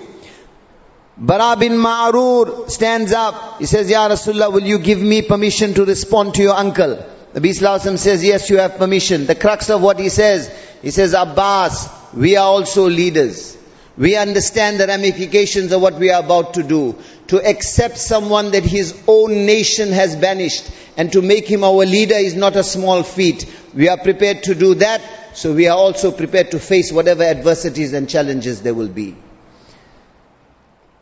Bara 1.17 1.55
bin 1.57 1.71
Ma'rur 1.73 2.69
stands 2.69 3.13
up. 3.13 3.57
He 3.57 3.65
says, 3.65 3.89
Ya 3.89 4.07
Rasulullah, 4.07 4.53
will 4.53 4.63
you 4.63 4.77
give 4.77 5.01
me 5.01 5.23
permission 5.23 5.73
to 5.73 5.85
respond 5.85 6.35
to 6.35 6.43
your 6.43 6.53
uncle? 6.55 7.03
Nabi 7.33 7.51
Sallallahu 7.51 7.97
says, 7.97 8.23
yes, 8.23 8.49
you 8.49 8.57
have 8.57 8.77
permission. 8.77 9.25
The 9.25 9.35
crux 9.35 9.69
of 9.69 9.81
what 9.81 9.99
he 9.99 10.09
says, 10.09 10.53
he 10.81 10.91
says, 10.91 11.13
Abbas, 11.13 11.87
we 12.13 12.35
are 12.35 12.45
also 12.45 12.89
leaders. 12.89 13.57
We 13.97 14.17
understand 14.17 14.79
the 14.79 14.87
ramifications 14.87 15.71
of 15.71 15.81
what 15.81 15.95
we 15.95 16.11
are 16.11 16.21
about 16.21 16.55
to 16.55 16.63
do. 16.63 16.95
To 17.27 17.41
accept 17.41 17.97
someone 17.97 18.51
that 18.51 18.63
his 18.63 19.01
own 19.07 19.45
nation 19.45 19.91
has 19.93 20.15
banished 20.17 20.69
and 20.97 21.11
to 21.13 21.21
make 21.21 21.47
him 21.47 21.63
our 21.63 21.85
leader 21.85 22.15
is 22.15 22.35
not 22.35 22.57
a 22.57 22.63
small 22.63 23.03
feat. 23.03 23.45
We 23.73 23.87
are 23.87 23.97
prepared 23.97 24.43
to 24.43 24.55
do 24.55 24.75
that, 24.75 25.01
so 25.33 25.53
we 25.53 25.69
are 25.69 25.77
also 25.77 26.11
prepared 26.11 26.51
to 26.51 26.59
face 26.59 26.91
whatever 26.91 27.23
adversities 27.23 27.93
and 27.93 28.09
challenges 28.09 28.61
there 28.61 28.73
will 28.73 28.89
be. 28.89 29.15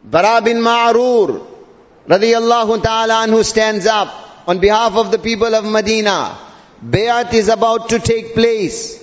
Bara 0.03 0.41
bin 0.43 0.57
Ma'rur, 0.57 1.45
radiyallahu 2.07 2.83
ta'ala 2.83 3.25
anhu 3.27 3.43
stands 3.43 3.87
up 3.87 4.28
on 4.49 4.57
behalf 4.57 4.95
of 4.95 5.11
the 5.11 5.19
people 5.19 5.53
of 5.53 5.63
Medina. 5.63 6.35
Bayat 6.83 7.33
is 7.35 7.49
about 7.49 7.89
to 7.89 7.99
take 7.99 8.33
place. 8.33 8.97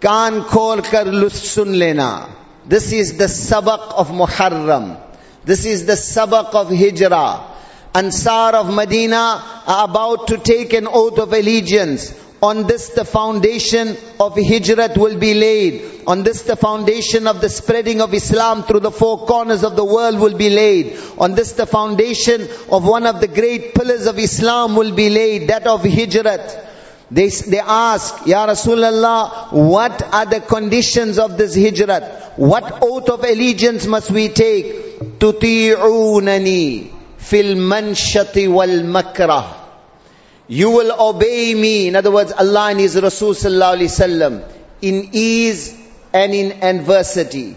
Kaan 0.00 0.42
khol 0.42 0.82
kar 0.82 1.30
sun 1.30 1.78
lena. 1.78 2.28
This 2.66 2.90
is 2.90 3.16
the 3.16 3.26
sabak 3.26 3.92
of 3.94 4.08
Muharram. 4.08 5.00
This 5.44 5.64
is 5.66 5.86
the 5.86 5.92
sabak 5.92 6.52
of 6.54 6.70
Hijrah. 6.70 7.48
Ansar 7.94 8.56
of 8.56 8.74
Medina 8.74 9.62
are 9.68 9.84
about 9.84 10.26
to 10.28 10.38
take 10.38 10.72
an 10.72 10.88
oath 10.88 11.18
of 11.20 11.32
allegiance. 11.32 12.10
On 12.42 12.66
this 12.66 12.88
the 12.88 13.04
foundation 13.04 13.96
of 14.18 14.34
Hijrat 14.34 14.96
will 14.98 15.16
be 15.16 15.32
laid. 15.32 16.02
On 16.08 16.24
this 16.24 16.42
the 16.42 16.56
foundation 16.56 17.28
of 17.28 17.40
the 17.40 17.48
spreading 17.48 18.00
of 18.00 18.12
Islam 18.12 18.64
through 18.64 18.80
the 18.80 18.90
four 18.90 19.26
corners 19.26 19.62
of 19.62 19.76
the 19.76 19.84
world 19.84 20.18
will 20.18 20.36
be 20.36 20.50
laid. 20.50 20.98
On 21.18 21.36
this 21.36 21.52
the 21.52 21.66
foundation 21.66 22.48
of 22.68 22.84
one 22.84 23.06
of 23.06 23.20
the 23.20 23.28
great 23.28 23.76
pillars 23.76 24.06
of 24.06 24.18
Islam 24.18 24.74
will 24.74 24.92
be 24.92 25.08
laid, 25.08 25.48
that 25.50 25.68
of 25.68 25.82
Hijrat. 25.82 26.70
They, 27.12 27.28
they 27.28 27.60
ask, 27.60 28.26
Ya 28.26 28.46
Rasulullah, 28.46 29.52
what 29.52 30.02
are 30.02 30.24
the 30.24 30.40
conditions 30.40 31.18
of 31.18 31.36
this 31.36 31.54
hijrat? 31.54 32.38
What 32.38 32.78
oath 32.82 33.10
of 33.10 33.22
allegiance 33.22 33.86
must 33.86 34.10
we 34.10 34.30
take? 34.30 34.98
Tuti'unani 35.18 36.90
fil 37.18 37.54
wal 37.54 38.82
makrah. 38.96 39.61
You 40.51 40.71
will 40.71 40.91
obey 41.09 41.53
me. 41.53 41.87
In 41.87 41.95
other 41.95 42.09
words, 42.11 42.31
Allah 42.31 42.69
and 42.71 42.79
His 42.79 42.99
Rasul 42.99 43.33
sallallahu 43.33 43.77
alaihi 43.77 43.91
wasallam 43.91 44.43
in 44.81 45.09
ease 45.11 45.75
and 46.13 46.33
in 46.33 46.63
adversity. 46.63 47.55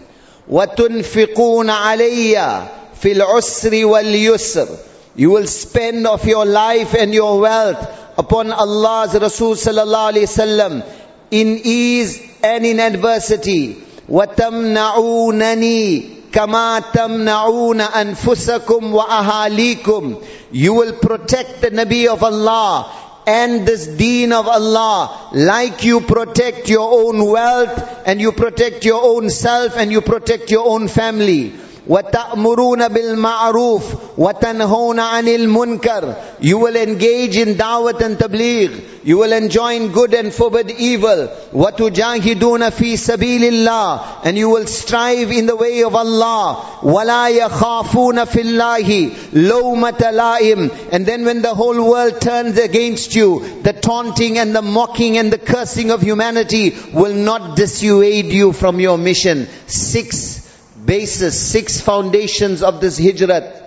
وَتُنْفِقُونَ 0.49 1.69
عَلَيَّ 1.69 2.67
فِي 2.99 3.13
الْعُسْرِ 3.15 3.85
وَالْيُسْرِ 3.85 4.67
You 5.15 5.31
will 5.31 5.47
spend 5.47 6.05
of 6.07 6.25
your 6.25 6.45
life 6.45 6.93
and 6.93 7.13
your 7.13 7.39
wealth 7.39 7.87
upon 8.17 8.51
Allah's 8.51 9.13
Rasul 9.19 9.55
sallallahu 9.55 10.11
alayhi 10.13 10.27
wasallam 10.27 10.83
in 11.31 11.59
ease 11.63 12.21
and 12.43 12.65
in 12.65 12.79
adversity. 12.81 13.77
وَتَمْنَعُونَنِي 14.09 16.14
كَمَا 16.35 16.79
تَمْنَعُونَ 16.93 17.81
أَنفُسَكُمْ 17.81 18.93
وَأَهَالِيكُمْ 18.93 20.23
You 20.51 20.73
will 20.73 20.93
protect 20.93 21.61
the 21.61 21.71
Nabi 21.71 22.07
of 22.07 22.23
Allah 22.23 22.91
and 23.27 23.67
this 23.67 23.87
deen 23.87 24.33
of 24.33 24.47
Allah 24.47 25.29
like 25.33 25.83
you 25.83 26.01
protect 26.01 26.69
your 26.69 26.89
own 27.05 27.25
wealth 27.25 28.03
and 28.05 28.19
you 28.19 28.31
protect 28.31 28.85
your 28.85 29.03
own 29.03 29.29
self 29.29 29.77
and 29.77 29.91
you 29.91 30.01
protect 30.01 30.49
your 30.51 30.67
own 30.67 30.87
family. 30.87 31.53
وَتَأْمُرُونَ 31.89 32.87
بِالْمَعْرُوفِ 32.87 33.83
وَتَنْهُونَ 34.17 34.99
عَنِ 34.99 35.27
الْمُنْكَرِ 35.27 36.15
You 36.39 36.59
will 36.59 36.75
engage 36.75 37.37
in 37.37 37.55
da'wat 37.55 38.01
and 38.01 38.17
tabligh. 38.17 39.03
You 39.03 39.17
will 39.17 39.33
enjoin 39.33 39.91
good 39.91 40.13
and 40.13 40.31
forbid 40.31 40.69
evil. 40.69 41.27
وَتُجَاهِدُونَ 41.53 42.69
فِي 42.69 42.93
سَبِيلِ 42.93 43.41
اللَّهِ 43.41 44.25
And 44.25 44.37
you 44.37 44.49
will 44.49 44.67
strive 44.67 45.31
in 45.31 45.47
the 45.47 45.55
way 45.55 45.83
of 45.83 45.95
Allah. 45.95 46.79
وَلَا 46.81 47.49
يَخَافُونَ 47.49 48.25
فِي 48.25 48.41
اللَّهِ 48.43 49.09
لَوْمَةَ 49.33 49.99
لَائِمٍ 49.99 50.91
And 50.91 51.05
then 51.05 51.25
when 51.25 51.41
the 51.41 51.55
whole 51.55 51.89
world 51.89 52.21
turns 52.21 52.59
against 52.59 53.15
you, 53.15 53.61
the 53.63 53.73
taunting 53.73 54.37
and 54.37 54.55
the 54.55 54.61
mocking 54.61 55.17
and 55.17 55.33
the 55.33 55.39
cursing 55.39 55.89
of 55.89 56.01
humanity 56.01 56.75
will 56.93 57.15
not 57.15 57.57
dissuade 57.57 58.27
you 58.27 58.53
from 58.53 58.79
your 58.79 58.99
mission. 58.99 59.47
Six 59.65 60.44
basis, 60.86 61.38
six 61.38 61.80
foundations 61.80 62.62
of 62.62 62.80
this 62.80 62.98
hijrat. 62.98 63.64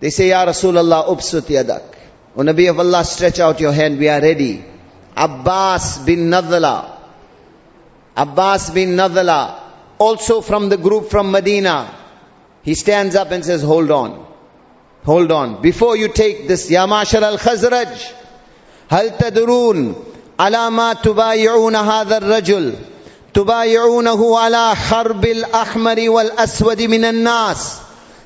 They 0.00 0.10
say, 0.10 0.28
Ya 0.28 0.44
Rasulullah, 0.44 1.08
ubsut 1.08 1.48
yadak. 1.48 1.94
O 2.36 2.40
Nabi 2.40 2.68
of 2.70 2.78
Allah, 2.78 3.04
stretch 3.04 3.40
out 3.40 3.58
your 3.60 3.72
hand, 3.72 3.98
we 3.98 4.08
are 4.08 4.20
ready. 4.20 4.64
Abbas 5.16 6.04
bin 6.04 6.30
Nadala. 6.30 6.98
Abbas 8.16 8.70
bin 8.70 8.90
Nadala, 8.90 9.58
also 9.98 10.42
from 10.42 10.68
the 10.68 10.76
group 10.76 11.08
from 11.10 11.30
Medina. 11.30 11.94
He 12.62 12.74
stands 12.74 13.14
up 13.16 13.30
and 13.30 13.44
says, 13.44 13.62
hold 13.62 13.90
on. 13.90 14.26
Hold 15.04 15.32
on. 15.32 15.62
Before 15.62 15.96
you 15.96 16.08
take 16.08 16.46
this, 16.48 16.70
Ya 16.70 16.86
Mashar 16.86 17.22
al-Khazraj, 17.22 18.12
هل 18.90 19.18
تدرون 19.18 19.94
على 20.38 20.70
ما 20.70 20.92
تبايعون 20.92 21.76
هذا 21.76 22.16
الرجل 22.16 22.74
تبايعونه 23.36 24.38
على 24.38 24.76
حرب 24.76 25.24
الأحمر 25.24 26.10
والأسود 26.10 26.82
من 26.82 27.04
الناس. 27.04 27.72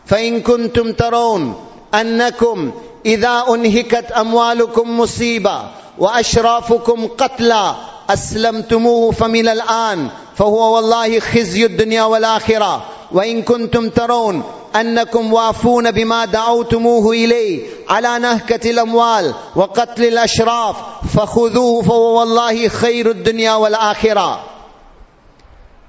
فإن 0.06 0.40
كنتم 0.40 0.92
ترون 0.92 1.54
أنكم 1.94 2.70
إذا 3.06 3.44
أنهكت 3.48 4.12
أموالكم 4.12 5.00
مصيبة 5.00 5.62
وأشرافكم 5.98 7.06
قتلى 7.06 7.74
أسلمتموه 8.10 9.10
فمن 9.10 9.48
الآن 9.48 10.08
فهو 10.36 10.74
والله 10.74 11.20
خزي 11.20 11.66
الدنيا 11.66 12.02
والآخرة. 12.02 12.82
وإن 13.12 13.42
كنتم 13.42 13.88
ترون 13.88 14.42
أنكم 14.76 15.32
وافون 15.32 15.90
بما 15.90 16.24
دعوتموه 16.24 17.12
إليه 17.12 17.66
على 17.88 18.18
نهكة 18.18 18.70
الأموال 18.70 19.34
وقتل 19.56 20.04
الأشراف 20.04 20.76
فخذوه 21.16 21.82
فوالله 21.82 22.68
خير 22.68 23.10
الدنيا 23.10 23.54
والآخرة. 23.54 24.49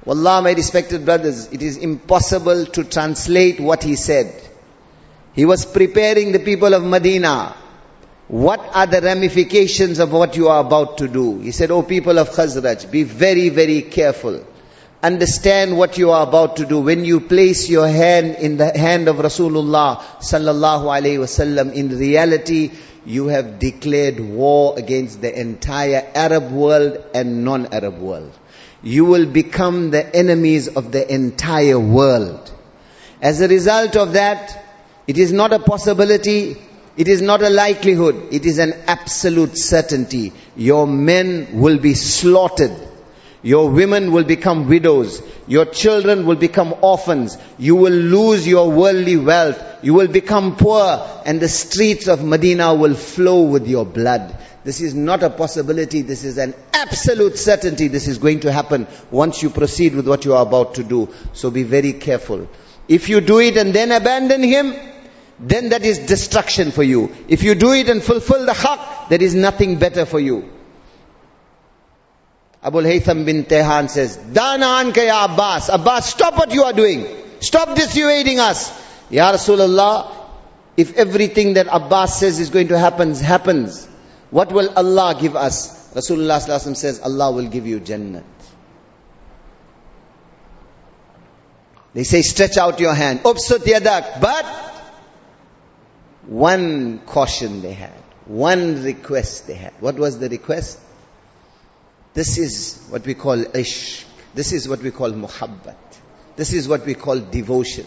Wallah, 0.04 0.42
my 0.42 0.54
respected 0.54 1.06
brothers, 1.06 1.48
it 1.52 1.62
is 1.62 1.78
impossible 1.78 2.66
to 2.66 2.84
translate 2.84 3.60
what 3.60 3.84
he 3.84 3.96
said. 3.96 4.34
He 5.34 5.46
was 5.46 5.66
preparing 5.66 6.32
the 6.32 6.40
people 6.40 6.74
of 6.74 6.84
Medina. 6.84 7.56
What 8.28 8.60
are 8.74 8.88
the 8.88 9.02
ramifications 9.02 10.00
of 10.00 10.12
what 10.12 10.36
you 10.38 10.48
are 10.48 10.62
about 10.62 10.98
to 11.00 11.08
do? 11.08 11.40
He 11.40 11.52
said, 11.52 11.70
Oh 11.70 11.84
people 11.84 12.18
of 12.18 12.30
Khazraj, 12.32 12.90
be 12.90 13.04
very, 13.04 13.50
very 13.50 13.84
careful. 13.84 14.44
Understand 15.04 15.78
what 15.78 15.98
you 16.00 16.10
are 16.12 16.24
about 16.28 16.58
to 16.58 16.66
do. 16.66 16.80
When 16.80 17.06
you 17.06 17.20
place 17.20 17.70
your 17.70 17.88
hand 17.88 18.36
in 18.36 18.58
the 18.58 18.76
hand 18.76 19.08
of 19.08 19.18
Rasulullah 19.18 20.00
sallallahu 20.00 20.86
alaihi 20.86 21.20
wasallam, 21.20 21.74
in 21.74 21.90
reality, 21.90 22.72
you 23.06 23.28
have 23.28 23.60
declared 23.60 24.20
war 24.20 24.78
against 24.78 25.22
the 25.22 25.40
entire 25.40 26.10
Arab 26.16 26.52
world 26.52 27.04
and 27.14 27.44
non-Arab 27.44 28.00
world 28.00 28.32
you 28.84 29.06
will 29.06 29.26
become 29.26 29.92
the 29.92 30.16
enemies 30.16 30.68
of 30.68 30.92
the 30.92 31.14
entire 31.14 31.80
world. 31.80 32.52
As 33.22 33.42
a 33.42 33.48
result 33.48 33.96
of 33.96 34.14
that, 34.14 34.66
it 35.08 35.18
is 35.18 35.32
not 35.32 35.54
a 35.54 35.60
possibility, 35.60 36.58
it 36.98 37.08
is 37.08 37.22
not 37.22 37.42
a 37.42 37.50
likelihood, 37.50 38.30
it 38.32 38.46
is 38.46 38.58
an 38.58 38.74
absolute 38.88 39.58
certainty. 39.58 40.34
Your 40.56 40.88
men 40.88 41.60
will 41.60 41.78
be 41.78 41.94
slaughtered. 41.94 42.76
Your 43.44 43.70
women 43.70 44.12
will 44.12 44.24
become 44.24 44.68
widows. 44.68 45.22
Your 45.48 45.66
children 45.66 46.26
will 46.26 46.36
become 46.36 46.76
orphans. 46.82 47.38
You 47.58 47.76
will 47.76 47.94
lose 47.94 48.48
your 48.48 48.70
worldly 48.72 49.18
wealth. 49.18 49.60
You 49.82 49.96
will 49.96 50.08
become 50.08 50.58
poor 50.58 51.08
and 51.26 51.40
the 51.40 51.50
streets 51.50 52.08
of 52.08 52.24
Medina 52.24 52.76
will 52.76 52.94
flow 52.94 53.44
with 53.44 53.68
your 53.68 53.86
blood. 53.86 54.38
This 54.64 54.82
is 54.82 54.94
not 54.94 55.24
a 55.24 55.30
possibility. 55.30 56.02
This 56.02 56.24
is 56.24 56.38
an 56.38 56.54
absolute 56.74 57.38
certainty. 57.38 57.88
This 57.88 58.08
is 58.08 58.20
going 58.20 58.42
to 58.42 58.52
happen 58.52 58.88
once 59.10 59.42
you 59.42 59.50
proceed 59.50 59.96
with 59.96 60.08
what 60.08 60.26
you 60.26 60.36
are 60.36 60.44
about 60.44 60.76
to 60.76 60.84
do. 60.84 61.10
So 61.34 61.50
be 61.50 61.64
very 61.64 61.94
careful. 61.94 62.48
If 62.88 63.10
you 63.10 63.22
do 63.22 63.40
it 63.40 63.58
and 63.58 63.74
then 63.74 63.92
abandon 63.92 64.44
him, 64.44 64.76
then 65.40 65.70
that 65.70 65.84
is 65.84 66.00
destruction 66.00 66.72
for 66.72 66.84
you. 66.84 67.12
If 67.28 67.42
you 67.42 67.56
do 67.56 67.74
it 67.74 67.90
and 67.90 68.04
fulfill 68.04 68.46
the 68.46 68.52
haqq, 68.52 69.10
there 69.10 69.22
is 69.22 69.34
nothing 69.34 69.80
better 69.80 70.06
for 70.06 70.20
you. 70.20 70.50
Abu 72.64 72.82
Haytham 72.82 73.26
bin 73.26 73.46
Tehan 73.46 73.90
says, 73.90 74.18
Dana 74.18 74.66
anka 74.66 75.04
ya 75.04 75.26
Abbas. 75.26 75.70
Abbas, 75.70 76.12
stop 76.12 76.38
what 76.38 76.54
you 76.54 76.64
are 76.64 76.74
doing. 76.74 77.08
Stop 77.40 77.76
dissuading 77.76 78.40
us. 78.40 78.70
Ya 79.10 79.32
Rasulullah, 79.32 80.12
if 80.78 80.96
everything 80.96 81.56
that 81.56 81.68
Abbas 81.72 82.20
says 82.20 82.40
is 82.40 82.52
going 82.52 82.68
to 82.68 82.78
happen, 82.78 83.16
happens, 83.16 83.88
what 84.32 84.52
will 84.52 84.70
Allah 84.76 85.16
give 85.20 85.36
us? 85.36 85.94
Rasulullah 85.94 86.76
says, 86.76 87.02
Allah 87.02 87.32
will 87.32 87.48
give 87.48 87.68
you 87.68 87.80
Jannat. 87.82 88.24
They 91.94 92.04
say, 92.04 92.22
stretch 92.22 92.58
out 92.58 92.80
your 92.80 92.94
hand. 92.94 93.20
Upsut 93.24 93.60
yadak. 93.60 94.22
But 94.22 94.46
one 96.28 97.00
caution 97.00 97.62
they 97.62 97.74
had. 97.74 97.92
One 98.26 98.82
request 98.84 99.48
they 99.48 99.56
had. 99.56 99.74
What 99.82 99.96
was 99.96 100.18
the 100.18 100.30
request? 100.30 100.80
This 102.14 102.38
is 102.38 102.88
what 102.90 103.06
we 103.06 103.14
call 103.14 103.38
ishq. 103.38 104.06
This 104.34 104.54
is 104.54 104.70
what 104.70 104.82
we 104.82 104.92
call 104.92 105.12
muhabbat. 105.12 105.76
This 106.38 106.54
is 106.54 106.70
what 106.70 106.86
we 106.86 106.94
call 106.94 107.20
devotion. 107.20 107.86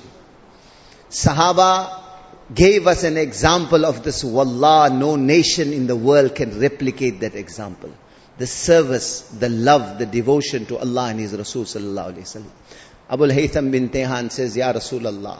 Sahaba 1.09 2.04
gave 2.53 2.87
us 2.87 3.05
an 3.05 3.17
example 3.17 3.87
of 3.87 4.03
this. 4.03 4.23
Wallah, 4.25 4.91
no 4.91 5.17
nation 5.17 5.73
in 5.73 5.87
the 5.87 5.97
world 5.97 6.35
can 6.35 6.59
replicate 6.59 7.21
that 7.21 7.35
example. 7.35 7.93
The 8.37 8.47
service, 8.47 9.23
the 9.23 9.49
love, 9.49 9.99
the 9.99 10.07
devotion 10.07 10.67
to 10.67 10.79
Allah 10.79 11.11
and 11.11 11.21
His 11.21 11.37
Rasul 11.37 11.65
sallallahu 11.65 12.15
alaihi 12.15 12.23
wasallam. 12.23 12.51
Abu 13.09 13.25
Haytham 13.29 13.71
bin 13.71 13.89
Tehan 13.91 14.31
says, 14.31 14.57
Ya 14.57 14.73
Rasulullah, 14.73 15.39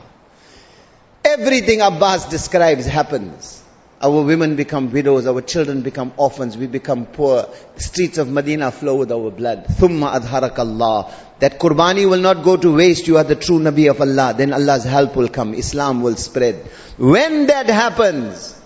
everything 1.23 1.81
Abbas 1.81 2.29
describes 2.29 2.85
happens. 2.85 3.61
Our 4.04 4.22
women 4.22 4.56
become 4.56 4.90
widows, 4.90 5.26
our 5.26 5.42
children 5.42 5.82
become 5.82 6.12
orphans, 6.16 6.56
we 6.56 6.66
become 6.66 7.04
poor. 7.04 7.46
The 7.74 7.82
streets 7.82 8.16
of 8.16 8.28
Medina 8.28 8.70
flow 8.70 8.96
with 8.96 9.12
our 9.12 9.30
blood. 9.30 9.66
Thumma 9.66 10.18
adharak 10.18 10.58
Allah. 10.58 11.12
That 11.40 11.58
qurbani 11.58 12.08
will 12.08 12.20
not 12.20 12.42
go 12.42 12.56
to 12.56 12.74
waste. 12.74 13.06
You 13.08 13.18
are 13.18 13.24
the 13.24 13.36
true 13.36 13.58
Nabi 13.58 13.90
of 13.90 14.00
Allah. 14.00 14.34
Then 14.36 14.54
Allah's 14.54 14.84
help 14.84 15.16
will 15.16 15.28
come. 15.28 15.52
Islam 15.52 16.00
will 16.00 16.16
spread. 16.16 16.54
When 16.96 17.46
that 17.48 17.66
happens, 17.66 18.58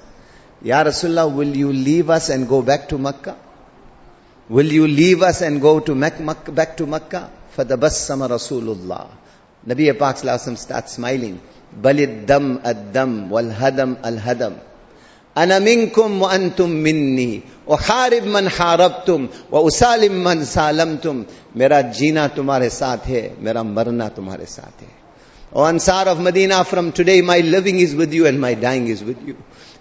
Ya 0.62 0.85
Rasulullah, 0.85 1.33
will 1.35 1.57
you 1.57 1.72
leave 1.72 2.11
us 2.11 2.31
and 2.31 2.49
go 2.49 2.62
back 2.62 2.89
to 2.91 2.99
Makkah? 2.99 3.37
Will 4.49 4.66
you 4.66 4.87
leave 4.87 5.22
us 5.22 5.43
and 5.43 5.61
go 5.61 5.81
to 5.81 5.95
Makkah, 5.95 6.53
back 6.53 6.77
to 6.77 6.87
Makkah? 6.87 7.31
فَتَبَسَّمَ 7.57 8.29
رَسُولُ 8.29 8.77
اللَّهِ 8.77 9.09
Nabi 9.66 9.99
Pak 9.99 10.18
starts 10.18 10.93
smiling. 10.93 11.41
بَلِ 11.81 12.27
الدَّمْ 12.27 12.62
الدَّمْ 12.62 13.31
وَالْهَدَمْ 13.31 13.97
الْهَدَمْ 14.05 14.59
أنا 15.39 15.59
منكم 15.59 16.22
وأنتم 16.22 16.70
مني 16.70 17.41
وحارب 17.66 18.25
من 18.27 18.49
حاربتم 18.49 19.29
وأسالم 19.53 20.25
من 20.25 20.45
سالمتم 20.45 21.25
मेरा 21.57 21.81
जीना 21.93 22.27
तुम्हारे 22.37 22.68
साथ 22.70 23.07
है 23.07 23.22
मेरा 23.43 23.62
मरना 23.62 24.09
तुम्हारे 24.16 24.47
साथ 24.47 24.83
है 24.83 25.05
O 25.57 25.62
Ansar 25.64 26.09
of 26.09 26.20
Medina, 26.20 26.64
from 26.64 26.91
today 26.91 27.20
my 27.20 27.39
living 27.39 27.79
is 27.79 27.95
with 27.95 28.12
you 28.12 28.27
and 28.27 28.41
my 28.41 28.55
dying 28.55 28.89
is 28.89 29.05
with 29.05 29.22
you. 29.25 29.37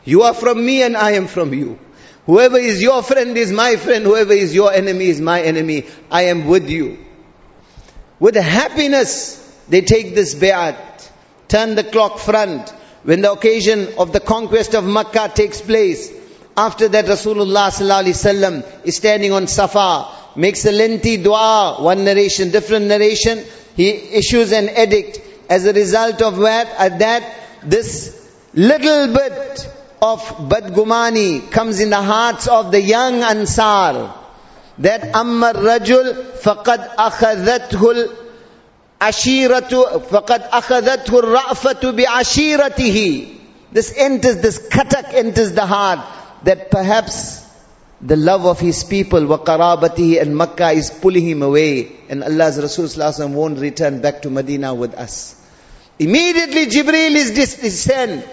You 0.06 0.22
are 0.22 0.34
from 0.36 0.64
me 0.64 0.84
and 0.84 0.96
I 0.96 1.12
am 1.12 1.26
from 1.26 1.52
you. 1.52 1.80
Whoever 2.28 2.60
is 2.60 2.82
your 2.82 3.02
friend 3.02 3.36
is 3.36 3.52
my 3.52 3.76
friend. 3.78 4.06
Whoever 4.06 4.34
is 4.34 4.54
your 4.54 4.72
enemy 4.72 5.06
is 5.06 5.20
my 5.20 5.42
enemy. 5.42 5.86
I 6.12 6.24
am 6.24 6.46
with 6.46 6.70
you. 6.70 7.00
With 8.20 8.36
happiness, 8.36 9.40
they 9.68 9.82
take 9.82 10.14
this 10.14 10.36
bayat, 10.36 11.10
turn 11.48 11.74
the 11.74 11.84
clock 11.84 12.20
front, 12.20 12.72
when 13.09 13.23
the 13.23 13.33
occasion 13.33 13.89
of 13.97 14.13
the 14.13 14.21
conquest 14.21 14.75
of 14.75 14.85
Makkah 14.85 15.33
takes 15.35 15.63
place, 15.63 16.13
after 16.55 16.89
that 16.89 17.07
Rasulullah 17.07 17.71
sallallahu 17.71 18.85
is 18.85 18.97
standing 18.97 19.33
on 19.33 19.47
Safa, 19.47 20.09
makes 20.37 20.67
a 20.67 20.73
lengthy 20.73 21.17
dua, 21.17 21.79
one 21.81 22.05
narration, 22.05 22.51
different 22.51 22.85
narration, 22.85 23.43
he 23.77 23.89
issues 23.89 24.53
an 24.53 24.69
edict. 24.69 25.23
As 25.49 25.65
a 25.65 25.73
result 25.73 26.21
of 26.21 26.37
that, 26.41 26.67
at 26.79 26.99
that, 26.99 27.23
this 27.63 28.31
little 28.53 29.15
bit 29.15 29.73
of 30.03 30.21
badgumani 30.51 31.51
comes 31.51 31.81
in 31.81 31.89
the 31.89 32.03
hearts 32.03 32.47
of 32.47 32.71
the 32.73 32.83
young 32.83 33.23
Ansar. 33.23 34.15
That 34.81 35.01
Ammar 35.15 35.55
Rajul 35.55 36.37
faqad 36.43 36.95
akhadathul 36.97 38.28
ashiratu 39.01 40.03
faqad 40.11 41.97
bi 41.97 42.05
ashiratihi 42.05 43.39
this 43.73 43.93
enters 43.97 44.39
this 44.39 44.59
katak 44.69 45.15
enters 45.15 45.53
the 45.53 45.67
heart 45.67 46.01
that 46.45 46.71
perhaps 46.71 47.45
the 48.01 48.17
love 48.17 48.45
of 48.47 48.61
his 48.61 48.85
people 48.85 49.27
wa 49.27 49.39
qarabatihi 49.39 50.21
and 50.21 50.37
makkah 50.37 50.71
is 50.71 50.91
pulling 50.91 51.27
him 51.27 51.43
away 51.43 51.93
and 52.09 52.23
allah's 52.23 52.59
rasul 52.61 53.29
won't 53.29 53.59
return 53.59 54.01
back 54.01 54.23
to 54.23 54.31
medina 54.31 54.75
with 54.75 54.95
us. 54.95 55.35
Immediately 55.99 56.67
jibril 56.67 57.15
is 57.17 57.83
sent 57.83 58.25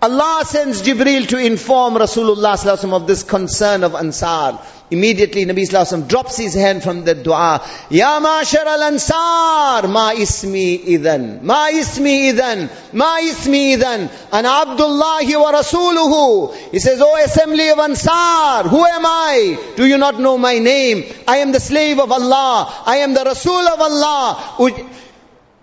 Allah 0.00 0.44
sends 0.44 0.82
Jibril 0.82 1.26
to 1.26 1.38
inform 1.38 1.94
Rasulullah 1.94 2.92
of 2.92 3.06
this 3.08 3.24
concern 3.24 3.82
of 3.82 3.96
Ansar. 3.96 4.60
Immediately 4.92 5.44
Nabi 5.44 5.68
Sallallahu 5.68 6.06
drops 6.06 6.36
his 6.36 6.54
hand 6.54 6.84
from 6.84 7.02
the 7.02 7.16
dua. 7.16 7.60
Ya 7.90 8.20
mashar 8.20 8.64
al-ansar, 8.64 9.88
ma 9.88 10.12
ismi 10.12 10.84
idhan, 10.86 11.42
ma 11.42 11.66
ismi 11.68 12.32
idhan, 12.32 12.70
ma 12.92 13.18
ismi 13.18 13.76
idhan, 13.76 14.08
an 14.32 14.46
Abdullahi 14.46 15.34
wa 15.34 15.52
Rasuluhu. 15.52 16.54
He 16.70 16.78
says, 16.78 17.00
O 17.02 17.16
assembly 17.24 17.68
of 17.68 17.80
Ansar, 17.80 18.68
who 18.68 18.84
am 18.84 19.04
I? 19.04 19.72
Do 19.74 19.84
you 19.84 19.98
not 19.98 20.20
know 20.20 20.38
my 20.38 20.58
name? 20.60 21.12
I 21.26 21.38
am 21.38 21.50
the 21.50 21.60
slave 21.60 21.98
of 21.98 22.12
Allah. 22.12 22.72
I 22.86 22.98
am 22.98 23.14
the 23.14 23.24
Rasul 23.24 23.66
of 23.66 23.80
Allah. 23.80 24.54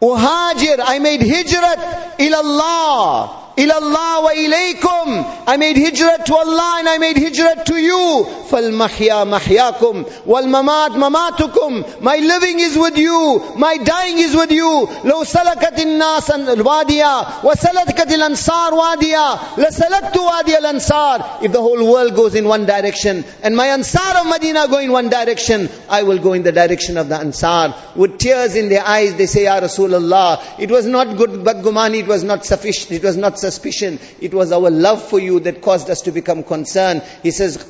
Uhajir, 0.01 0.81
I 0.83 0.99
made 0.99 1.21
hijrat 1.21 2.17
ilallah 2.17 3.44
Ilallah 3.58 4.24
wa 4.24 4.32
ilaykum. 4.34 5.43
I 5.47 5.56
made 5.58 5.78
hijrat 5.78 6.26
to 6.26 6.36
Allah 6.36 6.76
and 6.80 6.89
I 6.89 6.97
made 6.97 7.16
hijrat 7.16 7.64
to 7.66 7.76
you. 7.78 8.26
فَالْمَحْيَا 8.49 9.24
مَحْيَاكُمْ 9.26 10.26
وَالْمَمَاتْ 10.28 10.89
مَمَاتُكُمْ 10.89 12.01
My 12.01 12.18
living 12.18 12.60
is 12.60 12.78
with 12.78 12.97
you. 12.97 13.53
My 13.58 13.78
dying 13.78 14.20
is 14.20 14.36
with 14.36 14.51
you. 14.51 14.88
لَوْ 15.03 15.24
سَلَكَتِ 15.24 15.80
النَّاسَ 15.80 16.32
الْوَادِيَا 16.32 17.43
وَسَلَكَتِ 17.43 18.18
La 18.18 18.28
وَادِيَا 18.72 19.58
لَسَلَكْتُ 19.58 20.16
وَادِيَ 20.18 20.66
ansar. 20.66 21.39
If 21.41 21.51
the 21.53 21.62
whole 21.62 21.91
world 21.91 22.16
goes 22.16 22.36
in 22.36 22.47
one 22.47 22.66
direction 22.66 23.24
and 23.41 23.56
my 23.56 23.68
Ansar 23.68 24.18
of 24.20 24.28
Medina 24.28 24.68
go 24.68 24.80
in 24.80 24.91
one 24.91 25.10
direction, 25.10 25.70
I 25.89 26.03
will 26.03 26.20
go 26.20 26.34
in 26.34 26.43
the 26.43 26.51
direction 26.51 26.97
of 26.97 27.08
the 27.10 27.16
Ansar. 27.18 27.74
With 27.95 28.18
tears 28.20 28.56
in 28.56 28.70
their 28.70 28.86
eyes 28.86 29.16
they 29.16 29.26
say, 29.28 29.45
Ya 29.45 29.60
Rasulullah, 29.60 30.41
it 30.60 30.70
was 30.70 30.86
not 30.86 31.16
good 31.18 31.30
badgumani, 31.30 31.99
it 31.99 32.08
was 32.08 32.24
not 32.24 32.45
sufficient, 32.45 32.91
it 32.91 33.03
was 33.03 33.16
not 33.16 33.34
sufficient 33.39 33.44
suspicion. 33.45 33.99
It 34.19 34.33
was 34.33 34.51
our 34.51 34.69
love 34.71 35.01
for 35.09 35.19
you 35.19 35.39
that 35.41 35.61
caused 35.61 35.89
us 35.89 36.01
to 36.01 36.11
become 36.11 36.43
concerned. 36.43 37.03
He 37.23 37.31
says, 37.31 37.63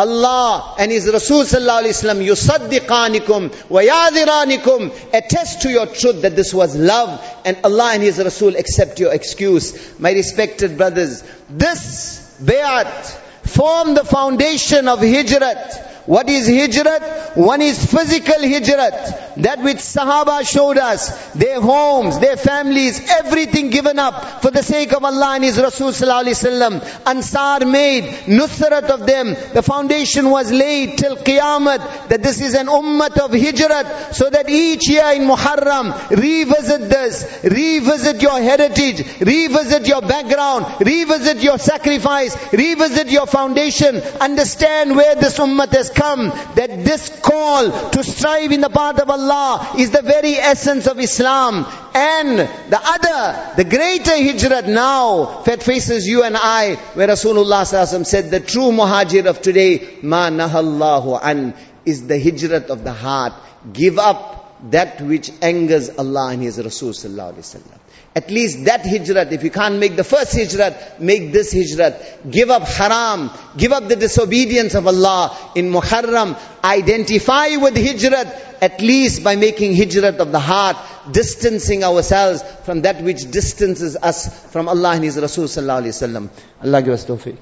Allah 0.00 0.76
and 0.78 0.90
His 0.90 1.10
Rasul 1.12 1.44
sallallahu 1.44 1.82
alaihi 1.82 1.96
wasallam 1.98 2.20
yusaddiqanikum 2.30 3.70
wa 3.70 3.80
yadhiranikum 3.82 5.14
attest 5.14 5.60
to 5.62 5.70
your 5.70 5.86
truth 5.86 6.22
that 6.22 6.34
this 6.36 6.54
was 6.54 6.74
love 6.74 7.22
and 7.44 7.58
Allah 7.64 7.90
and 7.94 8.02
His 8.02 8.18
Rasul 8.18 8.56
accept 8.56 8.98
your 8.98 9.12
excuse. 9.12 9.98
My 10.00 10.12
respected 10.12 10.78
brothers, 10.78 11.22
this 11.50 12.38
bayat 12.42 13.04
form 13.44 13.94
the 13.94 14.04
foundation 14.04 14.88
of 14.88 15.00
hijrat. 15.00 15.88
What 16.06 16.28
is 16.30 16.48
hijrat? 16.48 17.36
One 17.36 17.60
is 17.60 17.84
physical 17.84 18.36
hijrat. 18.36 19.29
That 19.42 19.60
which 19.62 19.78
Sahaba 19.78 20.46
showed 20.46 20.78
us. 20.78 21.32
Their 21.32 21.60
homes, 21.60 22.18
their 22.18 22.36
families, 22.36 23.00
everything 23.10 23.70
given 23.70 23.98
up 23.98 24.42
for 24.42 24.50
the 24.50 24.62
sake 24.62 24.92
of 24.92 25.04
Allah 25.04 25.34
and 25.34 25.44
His 25.44 25.58
Rasul. 25.58 25.88
Ansar 25.90 27.64
made 27.66 28.04
nusrat 28.26 28.90
of 28.90 29.06
them. 29.06 29.34
The 29.54 29.62
foundation 29.62 30.30
was 30.30 30.52
laid 30.52 30.98
till 30.98 31.16
Qiyamah 31.16 32.08
that 32.08 32.22
this 32.22 32.40
is 32.40 32.54
an 32.54 32.66
ummah 32.66 33.10
of 33.20 33.30
hijrat 33.30 34.14
so 34.14 34.28
that 34.28 34.48
each 34.48 34.88
year 34.88 35.12
in 35.14 35.22
Muharram 35.22 36.10
revisit 36.10 36.88
this, 36.88 37.40
revisit 37.44 38.20
your 38.22 38.40
heritage, 38.40 39.20
revisit 39.20 39.86
your 39.86 40.02
background, 40.02 40.66
revisit 40.80 41.42
your 41.42 41.58
sacrifice, 41.58 42.36
revisit 42.52 43.10
your 43.10 43.26
foundation, 43.26 43.96
understand 44.20 44.96
where 44.96 45.14
this 45.14 45.38
ummah 45.38 45.68
has 45.72 45.90
come, 45.90 46.28
that 46.56 46.84
this 46.84 47.08
call 47.20 47.90
to 47.90 48.04
strive 48.04 48.52
in 48.52 48.60
the 48.60 48.70
path 48.70 49.00
of 49.00 49.08
Allah 49.08 49.29
is 49.78 49.90
the 49.90 50.02
very 50.02 50.34
essence 50.34 50.86
of 50.86 50.98
Islam. 50.98 51.66
And 51.94 52.38
the 52.38 52.80
other, 52.82 53.54
the 53.56 53.64
greater 53.64 54.12
hijrat 54.12 54.68
now 54.68 55.42
that 55.42 55.62
faces 55.62 56.06
you 56.06 56.22
and 56.22 56.36
I, 56.36 56.76
where 56.94 57.08
Rasulullah 57.08 57.66
said, 58.04 58.30
the 58.30 58.40
true 58.40 58.70
muhajir 58.70 59.26
of 59.26 59.42
today, 59.42 59.98
ma 60.02 60.28
nahallahu 60.30 61.18
an, 61.22 61.54
is 61.84 62.06
the 62.06 62.22
hijrat 62.22 62.66
of 62.66 62.84
the 62.84 62.92
heart. 62.92 63.32
Give 63.72 63.98
up 63.98 64.70
that 64.70 65.00
which 65.00 65.30
angers 65.40 65.90
Allah 65.90 66.30
and 66.32 66.42
His 66.42 66.58
Rasul 66.62 66.90
sallallahu 66.90 67.34
alaihi 67.34 67.56
wasallam. 67.56 67.79
At 68.12 68.28
least 68.28 68.64
that 68.64 68.82
hijrat, 68.82 69.30
if 69.30 69.44
you 69.44 69.50
can't 69.50 69.78
make 69.78 69.94
the 69.94 70.02
first 70.02 70.34
hijrat, 70.34 70.98
make 70.98 71.32
this 71.32 71.54
hijrat. 71.54 72.28
Give 72.28 72.50
up 72.50 72.62
haram, 72.62 73.30
give 73.56 73.70
up 73.70 73.86
the 73.86 73.94
disobedience 73.94 74.74
of 74.74 74.86
Allah 74.88 75.36
in 75.54 75.70
Muharram. 75.70 76.36
Identify 76.64 77.56
with 77.56 77.76
hijrat 77.76 78.48
at 78.60 78.80
least 78.80 79.22
by 79.22 79.36
making 79.36 79.74
hijrat 79.74 80.18
of 80.18 80.32
the 80.32 80.40
heart, 80.40 80.76
distancing 81.12 81.84
ourselves 81.84 82.42
from 82.64 82.82
that 82.82 83.00
which 83.02 83.30
distances 83.30 83.96
us 83.96 84.44
from 84.50 84.68
Allah 84.68 84.92
and 84.94 85.04
His 85.04 85.18
Rasul 85.18 85.44
sallallahu 85.44 85.82
alaihi 85.82 86.28
wasallam. 86.28 86.28
Allah 86.62 86.82
give 86.82 86.94
us 86.94 87.04
tawfiq. 87.04 87.36